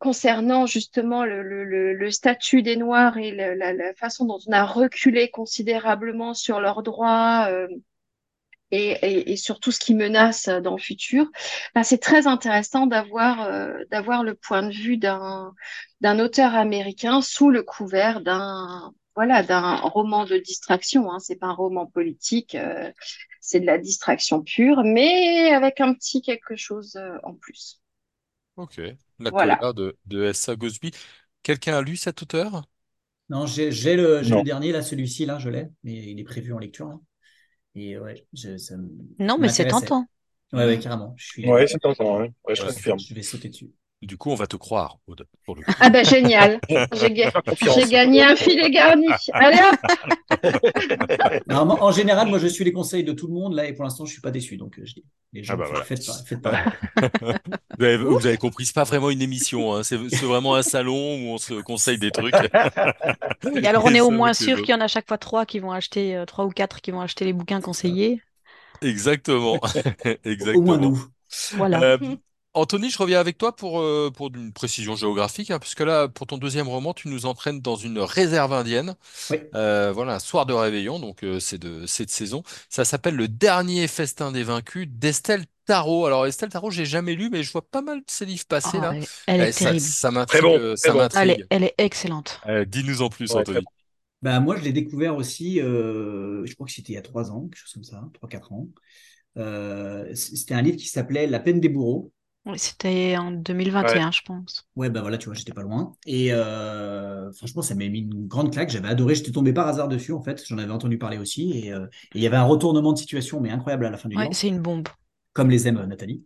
[0.00, 6.58] Concernant justement le, statut des Noirs et la, façon dont on a reculé considérablement sur
[6.58, 7.68] leurs droits euh,
[8.72, 11.26] et, sur tout ce qui menace dans le futur,
[11.74, 15.54] ben, c'est très intéressant d'avoir euh, d'avoir le point de vue d'un
[16.18, 21.12] auteur américain sous le couvert d'un roman de distraction.
[21.12, 21.18] Hein.
[21.18, 22.90] C'est pas un roman politique, euh,
[23.40, 27.80] c'est de la distraction pure, mais avec un petit quelque chose euh, en plus.
[28.56, 28.80] Ok.
[29.20, 29.60] La Voilà.
[29.60, 30.56] colère de, de S.A.
[30.56, 30.92] Gosby.
[31.44, 32.64] Quelqu'un a lu cet auteur?
[33.28, 36.52] Non, j'ai j'ai le, le dernier, là, celui-ci, là, je l'ai, mais il est prévu
[36.52, 37.00] en lecture.
[37.74, 38.76] Et ouais, je- ça
[39.20, 39.66] Non, mais c'est m'intéressait.
[39.66, 40.08] tentant.
[40.52, 41.14] Ouais, ouais, carrément.
[41.18, 42.32] Je suis, Ouais, c'est tentant, ouais.
[42.46, 43.04] Ouais, je confirme.
[43.08, 43.72] je vais sauter dessus.
[44.02, 45.72] Du coup, on va te croire, Aude, pour le coup.
[45.78, 46.58] Ah ben génial,
[46.92, 47.30] j'ai ga-
[47.90, 49.08] gagné un filet garni.
[49.34, 49.78] Allez hop
[51.46, 53.84] Normalement, en général, moi, je suis les conseils de tout le monde, là, et pour
[53.84, 54.56] l'instant, je suis pas déçu.
[54.56, 55.84] Donc, euh, je dis, les gens, Ah bah voilà.
[55.84, 56.64] faites pas, faites pas.
[57.78, 59.82] Vous avez, vous avez compris, c'est pas vraiment une émission, hein.
[59.82, 62.34] C'est vraiment un salon où on se conseille des trucs.
[62.34, 65.58] Et alors, on est au moins sûr qu'il y en a chaque fois trois qui
[65.58, 68.22] vont acheter, euh, trois ou quatre qui vont acheter les bouquins conseillés.
[68.82, 69.60] Exactement.
[70.54, 70.78] Au moins Exactement.
[70.78, 71.04] nous.
[71.52, 71.80] Voilà.
[71.82, 71.98] Euh,
[72.52, 76.26] Anthony, je reviens avec toi pour, euh, pour une précision géographique, hein, puisque là, pour
[76.26, 78.96] ton deuxième roman, tu nous entraînes dans une réserve indienne.
[79.30, 79.40] Oui.
[79.54, 82.42] Euh, voilà, un soir de réveillon, donc euh, c'est de cette saison.
[82.68, 86.06] Ça s'appelle Le dernier festin des vaincus d'Estelle Tarot.
[86.06, 88.78] Alors Estelle Tarot, j'ai jamais lu, mais je vois pas mal de ses livres passer
[88.78, 88.96] Ah, là.
[88.96, 89.80] elle, elle est Eh, ça, terrible.
[89.80, 91.08] ça m'intrigue, Très bon, très ça bon.
[91.14, 92.40] Elle est, elle est excellente.
[92.46, 93.64] Euh, dis-nous en plus, Ouais, Anthony.
[94.22, 97.30] Bah, moi, je l'ai découvert aussi, euh, je crois que c'était il y a trois
[97.32, 98.68] ans, quelque chose comme ça, trois, quatre ans.
[99.38, 102.12] Euh, c'était un livre qui s'appelait La peine des bourreaux.
[102.44, 104.68] Oui, C'était en 2021, je pense.
[104.76, 105.96] Ouais, bah voilà, tu vois, j'étais pas loin.
[106.06, 108.70] Et euh, franchement, ça m'a mis une grande claque.
[108.70, 109.14] J'avais adoré.
[109.16, 110.42] J'étais tombé par hasard dessus, en fait.
[110.46, 111.52] J'en avais entendu parler aussi.
[111.58, 114.16] Et euh, il y avait un retournement de situation, mais incroyable à la fin du
[114.16, 114.86] Ouais, livre, c'est une bombe.
[115.34, 116.24] comme les aime euh, Nathalie.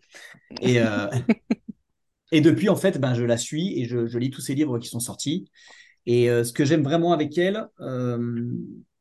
[0.60, 1.08] Et, euh,
[2.32, 4.78] et depuis, en fait, ben, je la suis et je, je lis tous ces livres
[4.78, 5.48] qui sont sortis.
[6.06, 8.46] Et euh, ce que j'aime vraiment avec elle, euh,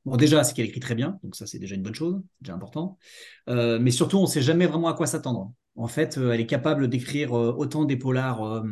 [0.05, 1.19] bon, déjà, c'est qu'elle écrit très bien.
[1.23, 2.97] Donc, ça, c'est déjà une bonne chose, déjà important.
[3.49, 5.53] Euh, mais surtout, on ne sait jamais vraiment à quoi s'attendre.
[5.75, 8.63] En fait, euh, elle est capable d'écrire euh, autant des polars,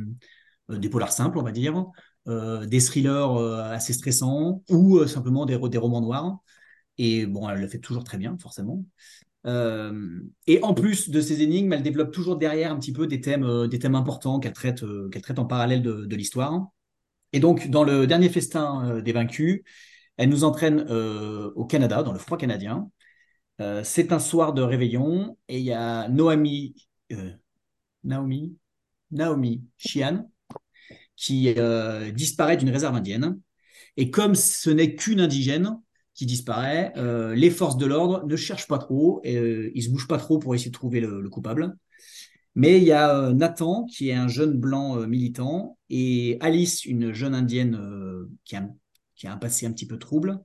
[0.70, 1.86] des polars simples, on va dire,
[2.26, 3.36] des thrillers
[3.72, 6.38] assez stressants ou simplement des, romans noirs.
[6.98, 8.86] Et bon, elle le fait toujours très bien, forcément.
[9.46, 13.68] Et en plus de ces énigmes, elle développe toujours derrière un petit peu des thèmes,
[13.68, 16.68] des thèmes importants qu'elle traite, qu'elle traite en parallèle de, l'histoire.
[17.34, 19.64] Et donc, dans le dernier festin des vaincus,
[20.18, 22.90] elle nous entraîne euh, au Canada, dans le froid canadien.
[23.60, 26.76] Euh, c'est un soir de réveillon et il y a Noami,
[27.12, 27.32] euh,
[28.04, 28.58] Naomi,
[29.12, 30.30] Naomi Chian
[31.16, 31.54] qui
[32.16, 33.40] disparaît d'une réserve indienne.
[33.96, 35.80] Et comme ce n'est qu'une indigène
[36.16, 36.94] qui disparaît,
[37.36, 40.56] les forces de l'ordre ne cherchent pas trop, et, ils se bougent pas trop pour
[40.56, 41.78] essayer de trouver le, le coupable.
[42.56, 47.36] Mais il y a Nathan, qui est un jeune blanc militant, et Alice, une jeune
[47.36, 47.80] indienne
[48.44, 48.68] qui, a,
[49.22, 50.40] qui a un passé un petit peu trouble.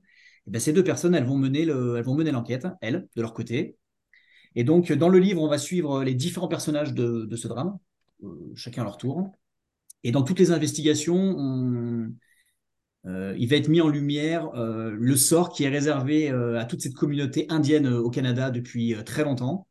[0.45, 3.21] Et ben, ces deux personnes, elles vont mener le, elles vont mener l'enquête, elles, de
[3.21, 3.75] leur côté.
[4.55, 7.77] Et donc, dans le livre, on va suivre les différents personnages de, ce drame,
[8.23, 9.31] euh, chacun à leur tour.
[10.03, 12.11] Et dans toutes les investigations, on,
[13.07, 16.81] euh, il va être mis en lumière euh, le sort qui est réservé à toute
[16.81, 19.67] cette communauté indienne au Canada depuis très longtemps,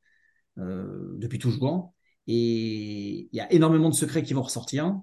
[0.57, 1.95] depuis toujours.
[2.27, 5.01] Et il y a énormément de secrets qui vont ressortir.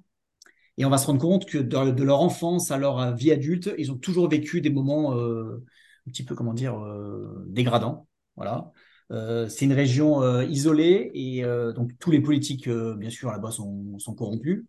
[0.77, 3.91] Et on va se rendre compte que de, leur enfance à leur vie adulte, ils
[3.91, 5.63] ont toujours vécu des moments euh,
[6.07, 8.07] un petit peu, comment dire, euh, dégradants.
[8.35, 8.71] Voilà.
[9.11, 13.31] Euh, c'est une région euh, isolée et euh, donc tous les politiques, euh, bien sûr,
[13.31, 14.65] là-bas sont, corrompus.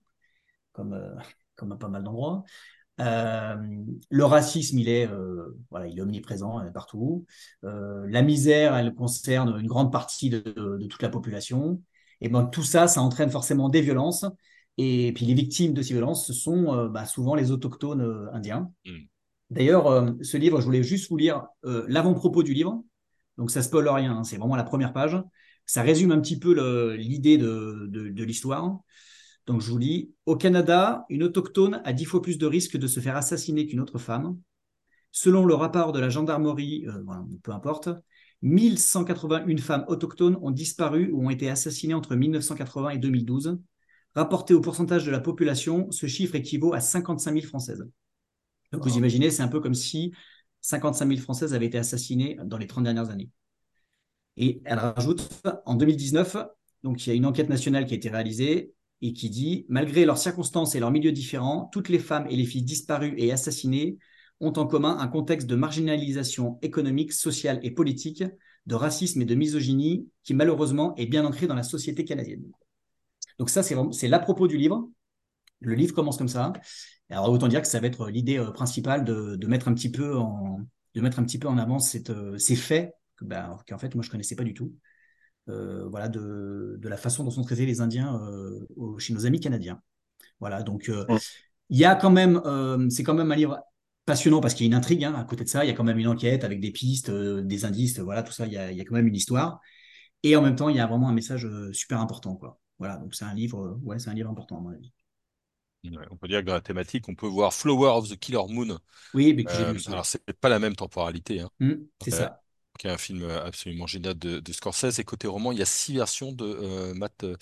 [0.72, 0.98] comme,
[1.56, 2.44] comme à pas mal d'endroits.
[2.98, 5.08] le racisme, il est,
[5.70, 7.26] voilà, il est omniprésent partout.
[7.62, 11.82] la misère, elle concerne une grande partie de, de toute la population.
[12.20, 14.24] Et ben, tout ça, ça entraîne forcément des violences.
[14.76, 18.70] Et puis les victimes de ces violences, ce sont bah, souvent les autochtones indiens.
[18.84, 18.90] Mm.
[19.50, 22.82] D'ailleurs, ce livre, je voulais juste vous lire l'avant-propos du livre.
[23.36, 25.16] Donc ça spoil rien, hein, c'est vraiment la première page.
[25.66, 28.80] Ça résume un petit peu l'idée de, de, l'histoire.
[29.46, 32.86] Donc je vous lis, au Canada, une autochtone a dix fois plus de risques de
[32.86, 34.38] se faire assassiner qu'une autre femme.
[35.12, 37.04] Selon le rapport de la gendarmerie, euh,
[37.42, 37.88] peu importe,
[38.42, 43.58] 1181 femmes autochtones ont disparu ou ont été assassinées entre 1980 et 2012.
[44.14, 47.84] Rapporté au pourcentage de la population, ce chiffre équivaut à 55 000 Françaises.
[48.72, 50.12] Donc vous imaginez, c'est un peu comme si
[50.60, 53.30] 55 000 Françaises avaient été assassinées dans les 30 dernières années.
[54.36, 55.28] Et elle rajoute,
[55.66, 56.36] en 2019,
[56.82, 60.04] donc il y a une enquête nationale qui a été réalisée et qui dit, malgré
[60.04, 63.98] leurs circonstances et leurs milieux différents, toutes les femmes et les filles disparues et assassinées
[64.40, 68.24] ont en commun un contexte de marginalisation économique, sociale et politique,
[68.66, 72.44] de racisme et de misogynie qui malheureusement est bien ancré dans la société canadienne.
[73.38, 74.88] Donc ça, c'est l'à propos du livre.
[75.60, 76.52] Le livre commence comme ça.
[77.10, 80.16] Alors autant dire que ça va être l'idée euh, principale de, mettre un petit peu
[80.16, 80.60] en,
[80.94, 84.02] de mettre un petit peu en avant cette, euh, ces faits ben, qu'en fait moi
[84.02, 84.74] je connaissais pas du tout.
[85.48, 88.20] Euh, voilà de, la façon dont sont traités les Indiens
[88.98, 89.80] chez nos amis canadiens.
[90.40, 90.90] Voilà donc
[91.70, 92.40] il y a quand même
[92.90, 93.60] c'est quand même un livre
[94.06, 95.64] passionnant parce qu'il y a une intrigue hein, à côté de ça.
[95.64, 98.46] Il y a quand même une enquête avec des pistes, des indices, voilà tout ça.
[98.46, 99.60] Il y, a, il y, a, quand même une histoire
[100.22, 102.58] et en même temps il y a vraiment un message super important quoi.
[102.78, 104.92] Voilà donc c'est un livre ouais c'est un livre important à mon avis
[106.10, 108.78] on peut dire que dans la thématique, on peut voir Flower of the Killer Moon.
[109.12, 109.92] Oui, mais que j'ai vu ça.
[109.92, 111.40] Alors, c'est pas la même temporalité.
[111.40, 111.50] Hein.
[111.60, 112.40] Mmh, c'est ça.
[112.78, 114.98] Qui est un film absolument génial de, Scorsese.
[114.98, 117.36] Et côté roman, il y a six versions de euh, Matt euh,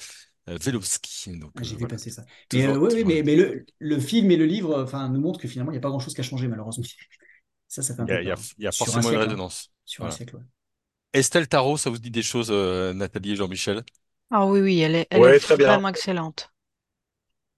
[0.47, 1.33] Velowski.
[1.57, 2.25] Ah, j'ai vu passer ça.
[2.53, 5.71] Mais, euh, oui, mais, mais le, le, film et le livre nous montrent que finalement,
[5.71, 6.85] il n'y a pas grand-chose qui a changé, malheureusement.
[7.69, 9.71] Ça, ça fait un il y a, peu Il y a, forcément une résonance.
[9.85, 10.39] Sur un siècle,
[11.15, 13.83] Estelle Tarot, ça vous dit des choses, Nathalie et Jean-Michel?
[14.35, 16.52] Ah oui, oui, elle est, elle est vraiment excellente.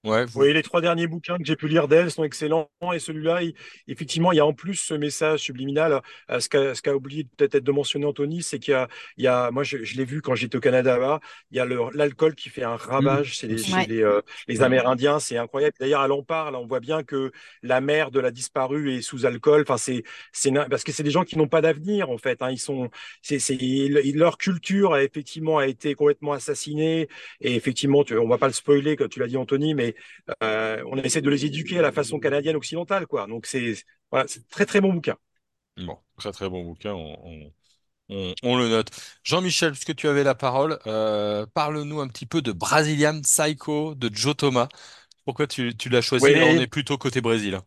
[0.05, 0.31] Ouais, vous...
[0.31, 2.69] voyez, les trois derniers bouquins que j'ai pu lire d'elle sont excellents.
[2.93, 3.41] Et celui-là,
[3.87, 6.01] effectivement, il y a en plus ce message subliminal.
[6.29, 8.87] Euh, ce qu'a oublié peut-être de mentionner Anthony, c'est qu'il
[9.17, 11.19] y y a, moi, je, je l'ai vu quand j'étais au Canada là,
[11.51, 13.33] il y a l'alcool qui fait un ravage mmh.
[13.33, 15.19] chez les, les, euh, les, Amérindiens.
[15.19, 15.75] C'est incroyable.
[15.79, 16.55] D'ailleurs, elle en parle.
[16.55, 17.31] On voit bien que
[17.63, 19.61] la mère de la disparue est sous alcool.
[19.63, 22.41] Enfin, c'est, c'est parce que c'est des gens qui n'ont pas d'avenir en fait.
[22.41, 22.51] Hein.
[22.51, 22.89] Ils sont,
[23.21, 23.39] c'est,
[24.13, 27.07] leur culture a effectivement a été complètement assassinée.
[27.41, 29.94] Et effectivement, tu, on va pas le spoiler, comme tu l'as dit Anthony, mais
[30.43, 33.27] euh, on essaie de les éduquer à la façon canadienne occidentale, quoi.
[33.27, 33.75] Donc c'est
[34.11, 35.15] voilà, très très bon bouquin.
[35.77, 36.93] Bon, très très bon bouquin.
[38.07, 38.89] On, le note.
[39.23, 44.09] Jean-Michel, puisque tu avais la parole, euh, parle-nous un petit peu de Brazilian Psycho de
[44.13, 44.67] Joe Thomas.
[45.25, 46.25] Pourquoi tu, l'as choisi?
[46.27, 47.59] On est plutôt côté Brésil.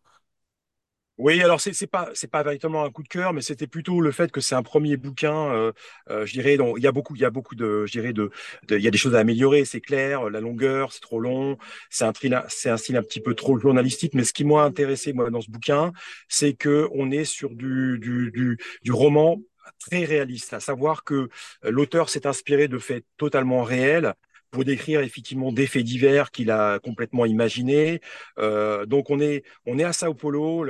[1.19, 4.13] Oui, alors c'est pas c'est pas véritablement un coup de cœur, mais c'était plutôt le
[4.13, 5.51] fait que c'est un premier bouquin.
[5.53, 5.73] Euh,
[6.11, 8.13] euh, je dirais, donc il y a beaucoup il y a beaucoup de je dirais
[8.13, 8.31] de,
[8.71, 10.31] il y a des choses à améliorer, c'est clair.
[10.31, 11.59] La longueur, c'est trop long.
[11.91, 12.13] C'est un
[12.49, 14.15] c'est un style un petit peu trop journalistique.
[14.15, 15.93] Mais ce qui m'a intéressé moi dans ce bouquin,
[16.29, 19.41] c'est que on est sur du du du, du roman
[19.81, 21.15] très réaliste, à savoir que
[21.65, 24.15] euh, l'auteur s'est inspiré de faits totalement réels
[24.51, 28.01] pour décrire effectivement des faits divers qu'il a complètement imaginés.
[28.39, 30.65] Euh, donc on est on est à Sao Paulo,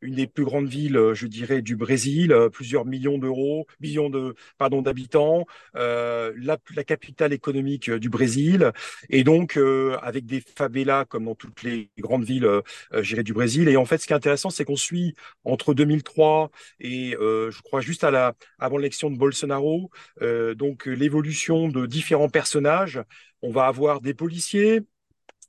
[0.00, 4.34] une des plus grandes villes, je dirais, du Brésil, euh, plusieurs millions d'euros, millions de
[4.58, 8.72] pardon d'habitants, euh, la, la, capitale économique euh, du Brésil,
[9.10, 12.62] et donc euh, avec des favelas comme dans toutes les grandes villes, euh,
[13.02, 13.68] dirais, du Brésil.
[13.68, 15.14] Et en fait, ce qui est intéressant, c'est qu'on suit
[15.44, 19.90] entre 2003 et je crois juste à la avant l'élection de Bolsonaro,
[20.20, 23.00] donc l'évolution de différents personnages
[23.42, 24.82] on va avoir des policiers,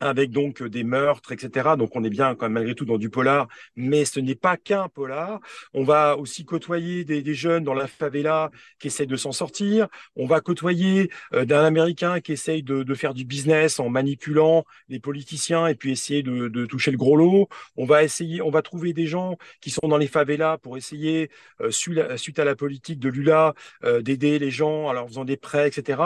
[0.07, 1.71] avec donc euh, des meurtres, etc.
[1.77, 4.57] Donc on est bien quand même malgré tout dans du polar, mais ce n'est pas
[4.57, 5.39] qu'un polar.
[5.73, 9.87] On va aussi côtoyer des, jeunes dans la favela qui essayent de s'en sortir.
[10.15, 14.99] On va côtoyer euh, d'un Américain qui essaye de, faire du business en manipulant les
[14.99, 17.47] politiciens et puis essayer de, toucher le gros lot.
[17.75, 21.31] On va essayer, on va trouver des gens qui sont dans les favelas pour essayer,
[21.61, 23.53] euh, suite à la politique de Lula,
[24.01, 26.01] d'aider les gens en leur faisant des prêts, etc.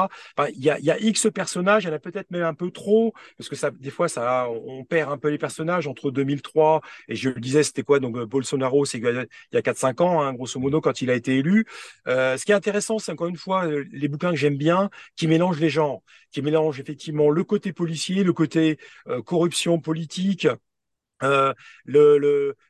[0.56, 2.72] Il y, a, y a X personnages, il y en a peut-être même un peu
[2.72, 6.82] trop, parce que ça des fois, ça, on perd un peu les personnages entre 2003
[7.08, 10.34] et je le disais, c'était quoi Donc Bolsonaro, c'est il y a 4-5 ans, hein,
[10.34, 11.66] grosso modo, quand il a été élu.
[12.10, 14.90] Euh, ce qui est intéressant, c'est encore une fois euh, les bouquins que j'aime bien,
[15.16, 18.78] qui mélangent les genres, qui mélangent effectivement le côté policier, le côté
[19.08, 20.48] euh, corruption politique,
[21.24, 21.54] euh,
[21.86, 22.18] le,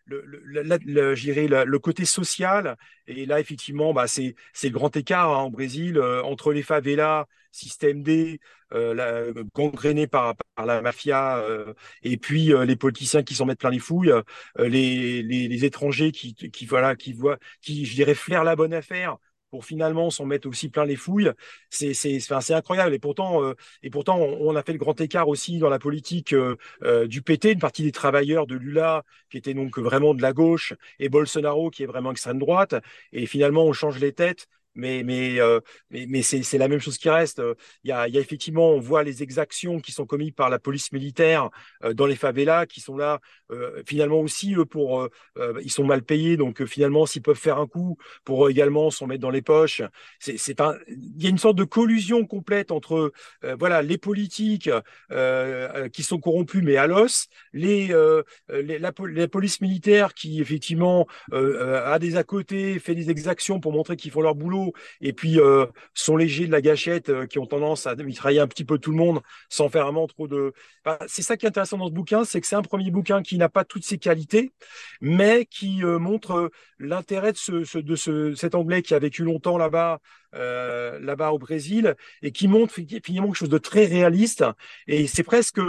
[0.06, 2.78] le, côté social.
[3.08, 7.26] Et là, effectivement, bah, c'est, le grand écart hein, au Brésil euh, entre les favelas,
[7.52, 8.40] système D,
[8.72, 9.24] la,
[9.56, 11.44] gangrénée par, par la mafia,
[12.04, 14.14] et puis les politiciens qui s'en mettent plein les fouilles,
[14.58, 18.74] les, les, les, étrangers qui, qui, voilà, qui voient, qui, je dirais, flairent la bonne
[18.74, 19.18] affaire
[19.50, 21.32] pour finalement s'en mettre aussi plein les fouilles.
[21.70, 22.94] C'est c'est c'est incroyable.
[22.94, 23.54] Et pourtant euh,
[23.84, 27.22] et pourtant on, a fait le grand écart aussi dans la politique euh, euh, du
[27.22, 31.10] PT, une partie des travailleurs de Lula qui étaient donc vraiment de la gauche et
[31.10, 32.76] Bolsonaro qui est vraiment extrême droite.
[33.14, 34.48] Et finalement on change les têtes
[34.78, 35.60] mais mais euh,
[35.92, 37.42] mais, c'est la même chose qui reste.
[37.84, 41.50] Il y a, effectivement, on voit les exactions qui sont commises par la police militaire
[41.84, 43.20] euh, dans les favelas, qui sont là
[43.86, 45.08] finalement aussi eux pour
[45.64, 49.22] ils sont mal payés, donc finalement s'ils peuvent faire un coup pour également s'en mettre
[49.22, 49.82] dans les poches,
[50.20, 53.12] c'est pas il y a une sorte de collusion complète entre
[53.60, 54.70] voilà les politiques
[55.94, 57.88] qui sont corrompus mais à l'os, les,
[58.50, 63.72] les la, la, police militaire qui effectivement a des à côté, fait des exactions pour
[63.72, 67.40] montrer qu'ils font leur boulot et puis euh, sont légers de la gâchette euh, qui
[67.40, 70.54] ont tendance à mitrailler un petit peu tout le monde sans faire vraiment trop de.
[71.08, 73.37] c'est ça qui est intéressant dans ce bouquin, c'est que c'est un premier bouquin qui
[73.38, 74.54] n'a pas toutes ses qualités,
[75.02, 79.58] mais qui euh, montre l'intérêt de, ce, de ce, cet Anglais qui a vécu longtemps
[79.58, 80.00] là-bas.
[80.34, 82.74] là-bas au Brésil et qui montre
[83.04, 84.44] finalement quelque chose de très réaliste
[84.86, 85.60] et c'est presque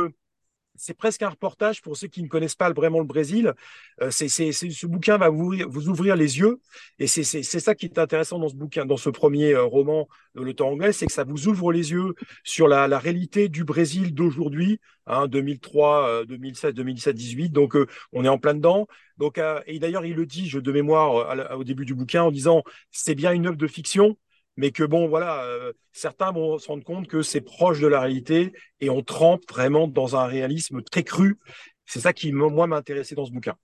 [0.79, 3.53] c'est presque un reportage pour ceux qui ne connaissent pas vraiment le Brésil.
[4.01, 5.55] Euh, c'est, ce bouquin va vous,
[5.89, 6.61] ouvrir les yeux,
[6.99, 10.43] et c'est, ça qui est intéressant dans ce bouquin, dans ce premier euh, roman de
[10.43, 12.15] Le Temps anglais, c'est que ça vous ouvre les yeux
[12.45, 17.51] sur la, réalité du Brésil d'aujourd'hui, hein, 2003, 2007, 2017, 18.
[17.51, 18.87] Donc euh, on est en plein dedans.
[19.19, 22.63] Donc et d'ailleurs il le dit, je de mémoire au début du bouquin, en disant
[22.91, 24.17] c'est bien une œuvre de fiction,
[24.59, 28.01] mais que bon, voilà, euh, certains vont se rendre compte que c'est proche de la
[28.01, 31.39] réalité et on trempe vraiment dans un réalisme très cru.
[31.87, 33.55] C'est ça qui, moi, m'a intéressé dans ce bouquin.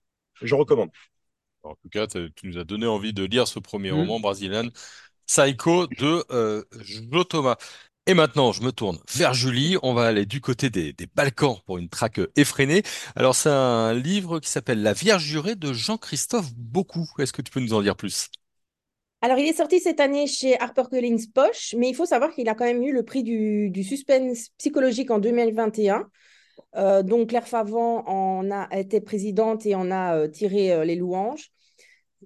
[0.41, 0.89] Je recommande.
[1.63, 3.95] En tout cas, tu nous as donné envie de lire ce premier mmh.
[3.95, 4.69] roman brésilien,
[5.27, 7.57] Psycho de euh, Jo Thomas.
[8.07, 9.75] Et maintenant, je me tourne vers Julie.
[9.83, 12.83] On va aller du côté des, des Balkans pour une traque effrénée.
[13.17, 17.09] Alors, c'est un livre qui s'appelle La Vierge jurée de Jean-Christophe Beaucoup.
[17.19, 18.29] Est-ce que tu peux nous en dire plus?
[19.25, 22.53] Alors, il est sorti cette année chez HarperCollins Poche, mais il faut savoir qu'il a
[22.53, 26.07] quand même eu le prix du, suspense psychologique en 2021.
[26.75, 30.95] Euh, donc, Claire Favant en a été présidente et en a euh, tiré euh, les
[30.95, 31.49] louanges.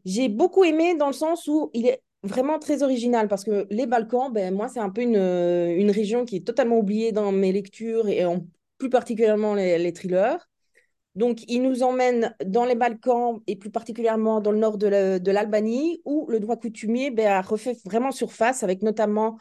[0.04, 3.86] J'ai beaucoup aimé dans le sens où il est vraiment très original parce que les
[3.86, 7.54] Balkans, ben, moi, c'est un peu une, une, région qui est totalement oubliée dans mes
[7.54, 8.46] lectures et en,
[8.78, 10.49] plus particulièrement les thrillers.
[11.16, 16.02] Donc, il nous emmène dans les Balkans et plus particulièrement dans le nord de l'Albanie,
[16.06, 19.38] où le droit coutumier ben, a refait vraiment surface, avec notamment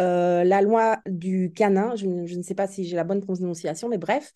[0.00, 1.94] euh, la loi du canin.
[1.96, 4.32] Je, ne sais pas si j'ai la bonne prononciation, mais bref.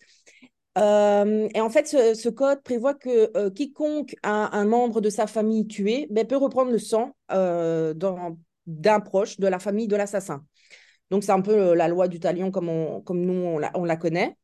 [0.77, 5.27] Euh, et en fait, ce, code prévoit que euh, quiconque a un membre de sa
[5.27, 10.43] famille tué ben, peut reprendre le sang d'un proche de la famille de l'assassin.
[11.11, 14.37] Donc, c'est un peu la loi du talion comme, comme nous, on la connaît.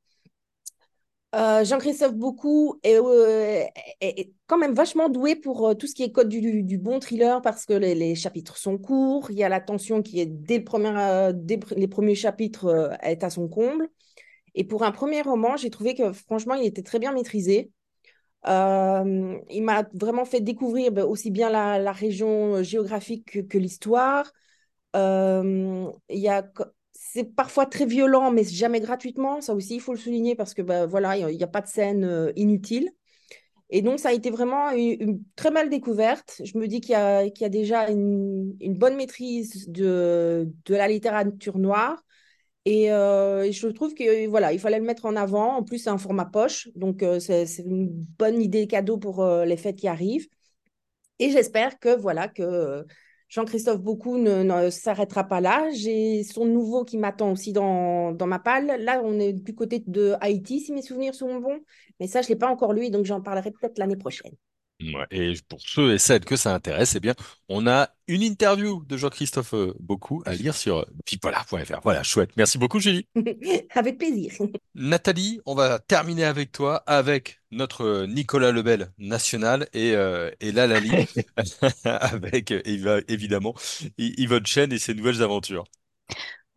[1.34, 3.66] Euh, Jean-Christophe Beaucoup euh,
[4.02, 7.42] est, quand même vachement doué pour euh, tout ce qui est code du, bon thriller
[7.42, 10.64] parce que les, chapitres sont courts, il y a la tension qui est dès,
[11.76, 13.90] les premiers chapitres est à son comble.
[14.56, 17.72] Et pour un premier roman, j'ai trouvé que franchement, il était très bien maîtrisé.
[18.46, 24.32] il m'a vraiment fait découvrir ben, aussi bien la, région géographique que, que l'histoire.
[24.94, 26.44] il y a
[27.14, 29.40] c'est parfois très violent, mais jamais gratuitement.
[29.40, 31.68] Ça aussi, il faut le souligner parce que bah, voilà, il n'y a, pas de
[31.68, 32.90] scène euh, inutile.
[33.70, 36.42] Et donc, ça a été vraiment une, très belle découverte.
[36.44, 42.04] Je me dis qu'il y, a déjà une, bonne maîtrise de, de, la littérature noire.
[42.68, 45.58] Euh, et, je trouve que voilà, il fallait le mettre en avant.
[45.58, 46.70] En plus, c'est un format poche.
[46.76, 50.28] Donc, euh, c'est une bonne idée cadeau pour les fêtes qui arrivent.
[51.20, 52.86] Et j'espère que voilà, que
[53.34, 55.68] Jean-Christophe Beaucoup ne, s'arrêtera pas là.
[55.74, 58.84] J'ai son nouveau qui m'attend aussi dans, dans, ma palle.
[58.84, 61.60] Là, on est du côté de Haïti, si mes souvenirs sont bons.
[62.00, 64.34] Mais ça, je ne l'ai pas encore lu, donc j'en parlerai peut-être l'année prochaine.
[65.12, 67.14] Et pour ceux et celles que ça intéresse, eh bien,
[67.50, 71.80] on a une interview de Jean-Christophe euh, Beaucoup à lire sur bipolar.fr.
[71.84, 72.32] Voilà, chouette.
[72.38, 73.08] Merci beaucoup, Julie.
[73.76, 74.34] avec plaisir.
[74.76, 80.68] Nathalie, on va terminer avec toi, avec notre Nicolas Lebel national et, euh, et là,
[80.68, 80.92] Lali,
[81.86, 82.52] avec
[83.08, 83.54] évidemment
[83.98, 85.66] Yvonne Chen et ses nouvelles aventures.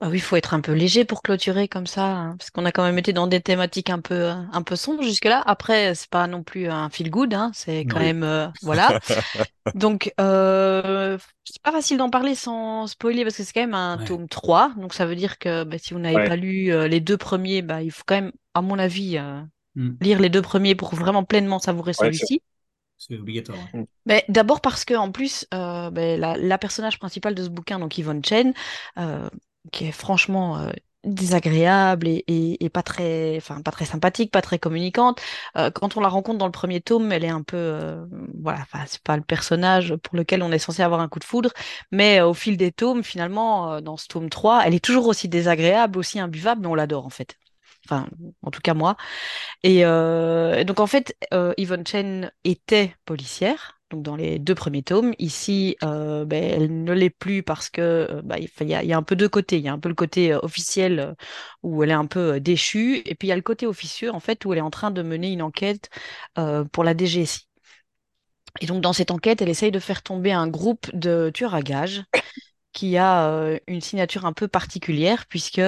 [0.00, 2.66] Ah oui, il faut être un peu léger pour clôturer comme ça, hein, parce qu'on
[2.66, 5.42] a quand même été dans des thématiques un peu, un peu sombres jusque-là.
[5.46, 9.00] Après, c'est pas non plus un feel good, hein, c'est quand même, euh, voilà.
[9.74, 13.96] Donc, euh, c'est pas facile d'en parler sans spoiler parce que c'est quand même un
[13.96, 14.72] tome 3.
[14.76, 17.62] Donc, ça veut dire que bah, si vous n'avez pas lu euh, les deux premiers,
[17.62, 19.40] bah, il faut quand même, à mon avis, euh,
[19.76, 19.96] mm.
[20.02, 22.42] lire les deux premiers pour vraiment pleinement savourer celui-ci.
[22.98, 23.58] C'est obligatoire.
[24.06, 27.96] Mais d'abord parce que en plus, bah, la, la, personnage principale de ce bouquin, donc
[27.98, 28.52] Yvonne Chen,
[29.72, 30.70] qui est franchement euh,
[31.04, 35.20] désagréable et, pas très, enfin pas très sympathique, pas très communicante.
[35.56, 38.04] Euh, quand on la rencontre dans le premier tome, elle est un peu, euh,
[38.42, 41.24] voilà, enfin c'est pas le personnage pour lequel on est censé avoir un coup de
[41.24, 41.52] foudre,
[41.92, 45.98] mais au fil des tomes, finalement, dans ce tome 3, elle est toujours aussi désagréable,
[45.98, 47.36] aussi imbuvable, mais on l'adore en fait.
[47.84, 48.08] Enfin,
[48.42, 48.96] en tout cas moi.
[49.62, 51.16] Et, et donc en fait,
[51.56, 55.14] Yvonne Chen était policière donc dans les deux premiers tomes.
[55.18, 57.80] Ici, euh, ben, elle ne l'est plus parce que
[58.10, 59.58] euh, bah, il, y a, un peu deux côtés.
[59.58, 61.14] Il y a un peu le côté euh, officiel
[61.62, 64.20] où elle est un peu déchue, et puis il y a le côté officieux en
[64.20, 65.90] fait où elle est en train de mener une enquête
[66.72, 67.48] pour la DGSI.
[68.60, 71.62] Et donc dans cette enquête, elle essaye de faire tomber un groupe de tueurs à
[71.62, 72.04] gages
[72.72, 75.60] qui a une signature un peu particulière puisque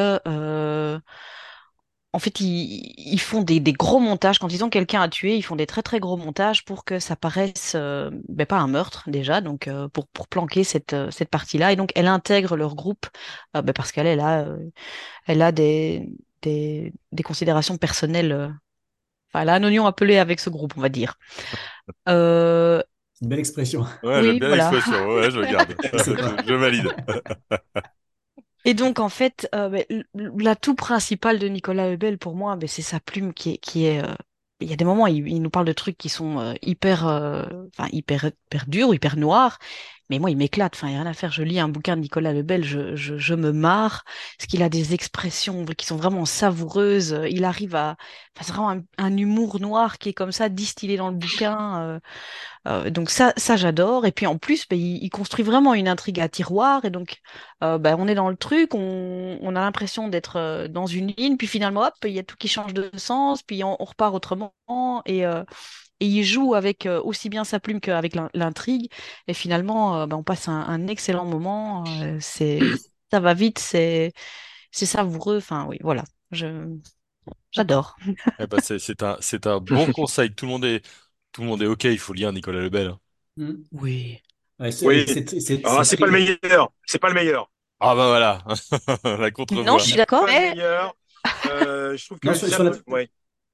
[2.19, 4.41] en fait, ils, ils font des, des, gros montages.
[4.41, 6.99] Quand ils ont quelqu'un à tuer, ils font des très très gros montages pour que
[6.99, 11.12] ça paraisse euh, ben, pas un meurtre déjà, donc euh, pour, pour planquer cette, euh,
[11.12, 11.71] cette partie-là.
[11.73, 13.07] Et donc, elle intègre leur groupe
[13.57, 14.49] euh, ben, parce qu'elle elle a,
[15.27, 16.09] elle a des,
[16.43, 18.53] des, des considérations personnelles.
[19.31, 21.14] Enfin, elle a un oignon appelé avec ce groupe, on va dire.
[22.09, 22.83] Euh,
[23.23, 23.87] une belle expression.
[24.03, 24.71] Ouais, Oui, j'aime bien voilà.
[24.71, 25.07] l'expression.
[25.09, 25.75] Ouais, je garde.
[25.83, 26.89] je, je valide.
[28.64, 29.82] Et donc, en fait, euh,
[30.14, 34.14] l'atout principal de Nicolas Lebel, pour moi, c'est sa plume qui est, euh,
[34.61, 37.88] il y a des moments, il, nous parle de trucs qui sont euh, hyper, enfin,
[37.92, 39.59] hyper, hyper durs, hyper noirs.
[40.11, 40.74] Mais moi, il m'éclate.
[40.74, 41.32] Enfin, il n'y a rien à faire.
[41.32, 44.04] Je lis un bouquin de Nicolas Lebel, je, je, me marre.
[44.38, 47.18] Parce qu'il a des expressions qui sont vraiment savoureuses.
[47.30, 47.96] Il arrive à,
[48.36, 51.82] enfin, c'est vraiment un, humour noir qui est comme ça, distillé dans le bouquin.
[51.82, 52.00] euh,
[52.66, 54.06] euh, donc ça, ça j'adore.
[54.06, 56.84] Et puis en plus, ben, il, construit vraiment une intrigue à tiroir.
[56.84, 57.18] Et donc,
[57.62, 61.36] euh, ben, on est dans le truc, on, a l'impression d'être euh, dans une ligne.
[61.36, 63.42] Puis finalement, hop, il y a tout qui change de sens.
[63.42, 64.52] Puis on, repart autrement.
[65.06, 65.44] Et, euh,
[66.01, 68.90] et il joue avec euh, aussi bien sa plume qu'avec l'in- l'intrigue.
[69.28, 71.84] Et finalement, euh, ben, on passe un, un excellent moment.
[72.03, 72.61] Euh, c'est,
[73.11, 74.12] ça va vite, c'est,
[74.72, 75.38] c'est savoureux.
[75.38, 76.05] Enfin, oui, voilà.
[76.32, 76.66] Je,
[77.53, 77.96] j'adore.
[78.38, 80.34] Eh ben, c'est un, c'est un bon conseil.
[80.34, 80.84] Tout le monde est,
[81.32, 81.84] tout le monde est OK.
[81.84, 82.88] Il faut lire Nicolas Lebel.
[82.88, 82.99] hein.
[83.36, 83.53] Hmm.
[83.72, 84.20] Oui.
[84.59, 85.05] Ouais, c'est Oui.
[85.64, 86.72] Ah, c'est pas le meilleur.
[86.86, 87.51] C'est pas le meilleur.
[87.80, 88.42] Ah bah voilà,
[89.05, 89.64] la contre-voix.
[89.64, 90.96] Non, je suis d'accord, mais meilleur.
[91.46, 93.09] Euh, je trouve que Non, le sur- sur la- ouais.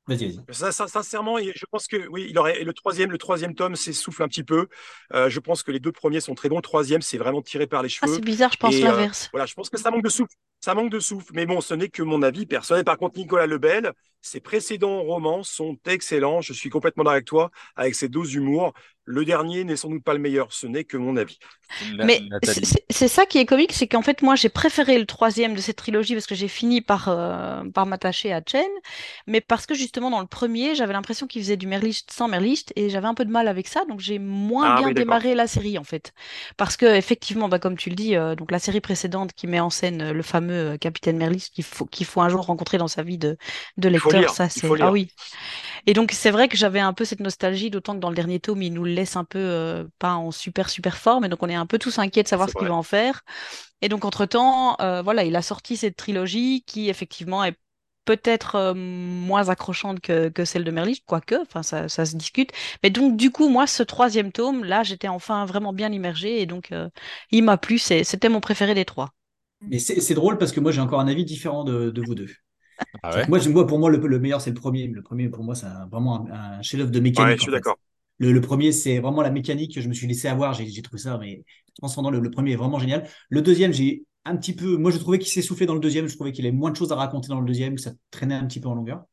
[0.07, 0.55] Vas-y, vas-y.
[0.55, 3.75] Ça, ça, sincèrement, je pense que oui, il aurait et le troisième, le troisième tome
[3.75, 4.69] s'essouffle un petit peu.
[5.15, 6.57] Euh, je pense que les deux premiers sont très bons.
[6.57, 8.15] Le troisième, c'est vraiment tiré par les ah, cheveux.
[8.17, 9.31] c'est bizarre, je pense euh, l'inverse.
[9.33, 10.35] Voilà, je pense que ça manque de souffle.
[10.61, 11.33] Ça manque de souffle.
[11.35, 12.85] Mais bon, ce n'est que mon avis personnel.
[12.85, 16.43] Par contre, Nicolas Lebel, ses précédents romans sont excellents.
[16.43, 18.75] Je suis complètement d'accord avec toi, avec ses doses d'humour.
[19.07, 20.53] Le dernier n'est sans doute pas le meilleur.
[20.53, 21.39] Ce n'est que mon avis.
[22.03, 22.23] Mais
[22.91, 25.77] c'est ça qui est comique, c'est qu'en fait, moi, j'ai préféré le troisième de cette
[25.77, 28.65] trilogie parce que j'ai fini par, euh, par m'attacher à Chen,
[29.27, 32.73] mais parce que justement, dans le premier, j'avais l'impression qu'il faisait du Merlicht sans Merlicht
[32.77, 35.35] et j'avais un peu de mal avec ça, donc j'ai moins Ah bien oui, démarré
[35.35, 36.13] la série, en fait.
[36.57, 39.61] Parce que, effectivement, bah, comme tu le dis, euh, donc la série précédente qui met
[39.61, 42.79] en scène euh, le fameux euh, capitaine Merlicht qu'il faut, qu'il faut un jour rencontrer
[42.79, 43.37] dans sa vie de,
[43.77, 44.81] de Il faut lecteur, lire, ça, c'est.
[44.81, 45.09] Ah oui.
[45.87, 48.41] Et donc, c'est vrai que j'avais un peu cette nostalgie, d'autant que dans le dernier
[48.41, 51.25] tome, il nous le laisse un peu euh, pas en super, super forme.
[51.25, 53.23] Et donc, on est un peu tous inquiets de savoir ce qu'il va en faire.
[53.83, 57.57] Et donc, entre-temps, euh, voilà, il a sorti cette trilogie qui, effectivement, est
[58.07, 62.53] peut-être euh, moins accrochante que, que celle de Merlich, quoique, enfin, ça, ça se discute.
[62.83, 66.41] Mais donc, du coup, moi, ce troisième tome, là, j'étais enfin vraiment bien immergée.
[66.43, 66.89] Et donc, euh,
[67.31, 67.79] il m'a plu.
[67.79, 69.11] C'était mon préféré des trois.
[69.61, 72.15] Mais c'est c'est drôle parce que moi, j'ai encore un avis différent de, de vous
[72.15, 72.31] deux.
[73.03, 73.29] Ah ouais?
[73.29, 74.87] Moi, pour moi, le, le meilleur, c'est le premier.
[74.89, 77.15] Le premier, pour moi, c'est vraiment un, un chef-d'œuvre de mécanique.
[77.19, 77.79] Ouais, je suis d'accord.
[78.19, 79.81] Le, le premier, c'est vraiment la mécanique.
[79.81, 80.55] Je me suis laissé avoir.
[80.55, 81.45] J'ai trouvé ça, mais
[81.79, 82.11] transcendant.
[82.11, 83.09] Le, le premier est vraiment génial.
[83.31, 84.77] Le deuxième, j'ai un petit peu.
[84.77, 86.07] Moi, je trouvais qu'il s'essoufflait dans le deuxième.
[86.09, 88.35] Je trouvais qu'il avait moins de choses à raconter dans le deuxième, que ça traînait
[88.35, 89.05] un petit peu en longueur.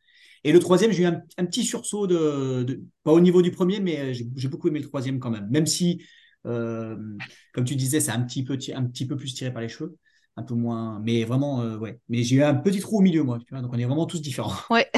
[0.44, 3.52] Et le troisième, j'ai eu un, un petit sursaut de, de- pas au niveau du
[3.52, 5.48] premier, mais euh, j'ai beaucoup aimé le troisième quand même.
[5.52, 6.04] Même si,
[6.48, 6.98] euh,
[7.54, 9.70] comme tu disais, c'est un petit peu, ti- un petit peu plus tiré par les
[9.70, 9.98] cheveux,
[10.38, 11.00] un peu moins.
[11.04, 12.00] Mais vraiment, euh, ouais.
[12.10, 13.40] Mais j'ai eu un petit trou au milieu, moi.
[13.40, 14.54] Tu vois, donc on est vraiment tous différents.
[14.70, 14.90] Ouais.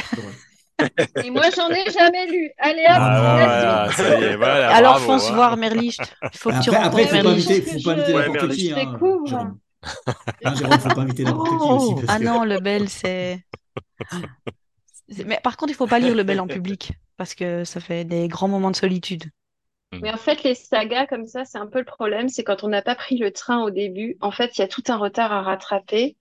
[1.23, 2.51] Et moi, j'en ai jamais lu.
[2.57, 4.05] Allez, hop, Ah, la voilà, suite.
[4.05, 5.35] ça y est, voilà, Alors, bravo, fonce hein.
[5.35, 6.01] voir Merlicht.
[6.33, 7.47] Il faut que tu Après, après, rencontres faut pas Merlich.
[7.47, 7.83] inviter, Merlicht.
[7.83, 8.57] faut pas inviter Ouais, n'importe Merlich.
[8.59, 9.27] qui, Je hein, découvre.
[9.27, 9.57] Jérôme.
[10.43, 11.93] Hein, Jérôme, faut pas inviter n'importe qui aussi.
[11.95, 13.45] parce Ah que- non, le bel, c'est.
[15.09, 17.79] c'est- Mais par contre, il faut pas lire le bel en public parce que ça
[17.79, 19.25] fait des grands moments de solitude.
[20.01, 22.67] Mais en fait, les sagas comme ça, c'est un peu le problème, c'est quand on
[22.69, 25.31] n'a pas pris le train au début, en fait, il y a tout un retard
[25.31, 26.17] à rattraper.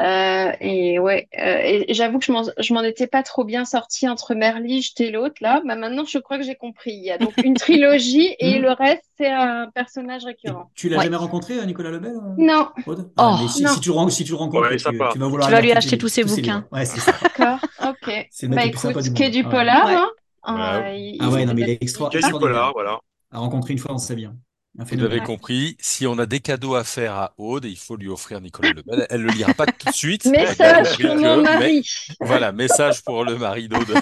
[0.00, 3.64] Euh, et ouais, euh, et j'avoue que je m'en, je m'en étais pas trop bien
[3.64, 5.62] sortie entre Merlige et l'autre là.
[5.66, 6.92] Bah maintenant, je crois que j'ai compris.
[6.92, 8.62] Il y a donc une trilogie et Mhm.
[8.62, 10.70] le reste, c'est un personnage Et récurrent.
[10.74, 11.04] tu l'as Ouais.
[11.04, 13.74] jamais rencontré, euh, Nicolas Lebel euh, Non, Oh, Ah, mais si, non.
[13.74, 15.60] si tu le, ren- si tu le rencontres, Ouais, tu, vas vouloir Tu vas lire
[15.60, 16.66] lui acheter tous ses bouquins.
[16.72, 17.12] Ouais, c'est ça.
[17.22, 18.10] d'accord, ok.
[18.30, 19.50] C'est Bah écoute, qui est du Ouais.
[19.50, 19.94] polar, Ouais.
[19.94, 20.10] hein.
[20.48, 22.98] Euh, il- Ah ouais, il non, mais il est extra- polar, voilà.
[23.30, 24.26] À rencontrer une fois dans sa vie.
[24.26, 24.36] hein.
[24.78, 27.94] Un Vous avez compris, si on a des cadeaux à faire à Aude, il faut
[27.94, 29.06] lui offrir Nicolas Lebel.
[29.10, 30.24] Elle ne le lira pas tout de suite.
[30.24, 31.88] Message pour mon mais- mari.
[32.20, 33.92] Voilà, message pour le mari d'Aude.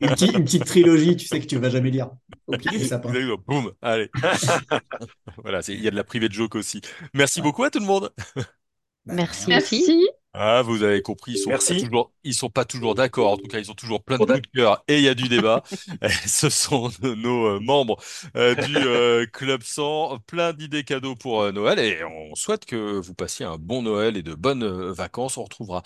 [0.00, 2.08] Une petite, une petite trilogie, tu sais que tu vas jamais lire.
[2.46, 3.10] Au pied du sapin.
[3.48, 4.10] Boum, allez.
[5.42, 6.80] voilà, il y a de la private joke aussi.
[7.14, 8.10] Merci beaucoup à tout le monde.
[9.06, 9.46] Merci.
[9.48, 10.06] Merci.
[10.34, 11.74] Ah, vous avez compris, ils sont Merci.
[11.74, 13.32] pas toujours, ils sont pas toujours d'accord.
[13.32, 15.14] En tout cas, ils ont toujours plein de coups de cœur et il y a
[15.14, 15.62] du débat.
[16.00, 17.98] Eh, Ce sont nos euh, membres
[18.36, 23.14] euh, du euh, Club 100, plein d'idées cadeaux pour Noël et on souhaite que vous
[23.14, 25.36] passiez un bon Noël et de bonnes vacances.
[25.36, 25.82] On retrouvera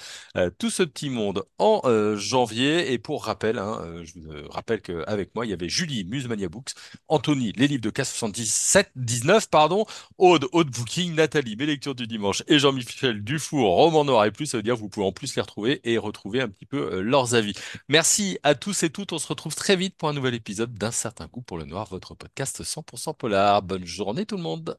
[0.59, 1.83] tout ce petit monde en
[2.17, 6.49] janvier et pour rappel, hein, je vous rappelle qu'avec moi, il y avait Julie, Musemania
[6.49, 6.71] Books,
[7.09, 9.87] Anthony, les livres de K77, 19, pardon,
[10.19, 14.47] Aude, Aude Booking, Nathalie, mes lectures du dimanche et Jean-Michel Dufour, roman noir et plus.
[14.47, 16.93] Ça veut dire que vous pouvez en plus les retrouver et retrouver un petit peu
[16.93, 17.55] euh, leurs avis.
[17.89, 19.13] Merci à tous et toutes.
[19.13, 21.89] On se retrouve très vite pour un nouvel épisode d'un certain goût pour le noir,
[21.91, 23.63] votre podcast 100% polar.
[23.63, 24.77] Bonne journée tout le monde.